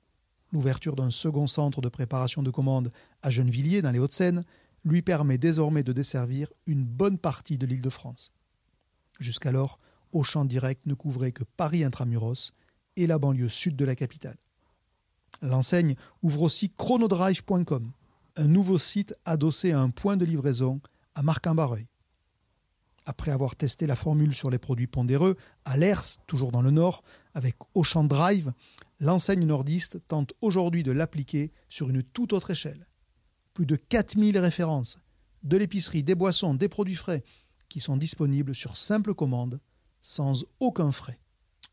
L'ouverture 0.51 0.95
d'un 0.95 1.11
second 1.11 1.47
centre 1.47 1.81
de 1.81 1.89
préparation 1.89 2.43
de 2.43 2.51
commandes 2.51 2.91
à 3.21 3.29
Gennevilliers, 3.29 3.81
dans 3.81 3.91
les 3.91 3.99
Hauts-de-Seine, 3.99 4.45
lui 4.83 5.01
permet 5.01 5.37
désormais 5.37 5.83
de 5.83 5.93
desservir 5.93 6.51
une 6.67 6.85
bonne 6.85 7.17
partie 7.17 7.57
de 7.57 7.65
l'île 7.65 7.81
de 7.81 7.89
France. 7.89 8.31
Jusqu'alors, 9.19 9.79
Auchan 10.11 10.45
Direct 10.45 10.85
ne 10.85 10.93
couvrait 10.93 11.31
que 11.31 11.43
Paris 11.43 11.83
intramuros 11.83 12.53
et 12.95 13.07
la 13.07 13.17
banlieue 13.17 13.49
sud 13.49 13.75
de 13.75 13.85
la 13.85 13.95
capitale. 13.95 14.37
L'enseigne 15.41 15.95
ouvre 16.21 16.43
aussi 16.43 16.69
chronodrive.com, 16.69 17.91
un 18.37 18.47
nouveau 18.47 18.77
site 18.77 19.15
adossé 19.25 19.71
à 19.71 19.79
un 19.79 19.89
point 19.89 20.17
de 20.17 20.25
livraison 20.25 20.81
à 21.15 21.23
Marc-en-Barreuil. 21.23 21.87
Après 23.05 23.31
avoir 23.31 23.55
testé 23.55 23.85
la 23.85 23.95
formule 23.95 24.33
sur 24.33 24.49
les 24.49 24.57
produits 24.57 24.87
pondéreux 24.87 25.37
à 25.63 25.77
l'ERS, 25.77 26.17
toujours 26.27 26.51
dans 26.51 26.61
le 26.61 26.71
Nord, 26.71 27.03
avec 27.33 27.55
Auchan 27.75 28.03
Drive, 28.03 28.51
l'enseigne 28.99 29.45
nordiste 29.45 29.99
tente 30.07 30.33
aujourd'hui 30.41 30.83
de 30.83 30.91
l'appliquer 30.91 31.51
sur 31.69 31.89
une 31.89 32.03
toute 32.03 32.33
autre 32.33 32.51
échelle. 32.51 32.87
Plus 33.53 33.65
de 33.65 33.75
4000 33.75 34.37
références, 34.39 34.99
de 35.43 35.57
l'épicerie, 35.57 36.03
des 36.03 36.15
boissons, 36.15 36.55
des 36.55 36.69
produits 36.69 36.95
frais, 36.95 37.23
qui 37.69 37.79
sont 37.79 37.97
disponibles 37.97 38.55
sur 38.55 38.75
simple 38.75 39.13
commande, 39.13 39.59
sans 40.01 40.45
aucun 40.59 40.91
frais. 40.91 41.19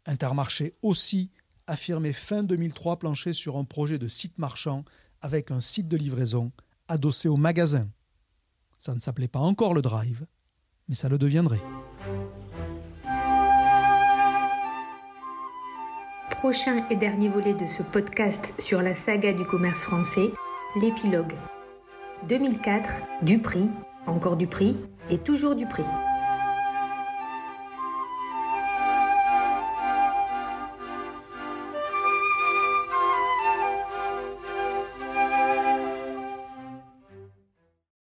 Intermarché 0.07 0.75
aussi 0.83 1.31
affirmait 1.67 2.13
fin 2.13 2.43
2003 2.43 2.99
plancher 2.99 3.33
sur 3.33 3.57
un 3.57 3.65
projet 3.65 3.99
de 3.99 4.09
site 4.09 4.39
marchand 4.39 4.85
avec 5.23 5.51
un 5.51 5.61
site 5.61 5.89
de 5.89 5.97
livraison 5.97 6.53
adossé 6.89 7.29
au 7.29 7.37
magasin. 7.37 7.89
Ça 8.77 8.95
ne 8.95 9.01
s'appelait 9.01 9.29
pas 9.29 9.39
encore 9.39 9.75
le 9.75 9.81
Drive, 9.81 10.27
mais 10.89 10.95
ça 10.95 11.09
le 11.09 11.17
deviendrait. 11.17 11.63
Prochain 16.31 16.87
et 16.91 16.97
dernier 16.97 17.29
volet 17.29 17.55
de 17.55 17.67
ce 17.67 17.83
podcast 17.85 18.53
sur 18.59 18.83
la 18.83 18.95
saga 18.95 19.33
du 19.33 19.45
commerce 19.45 19.85
français, 19.85 20.33
l'épilogue. 20.81 21.35
2004, 22.29 23.03
du 23.23 23.39
prix, 23.39 23.71
encore 24.07 24.37
du 24.37 24.49
prix 24.49 24.77
et 25.09 25.19
toujours 25.19 25.55
du 25.55 25.67
prix. 25.67 25.85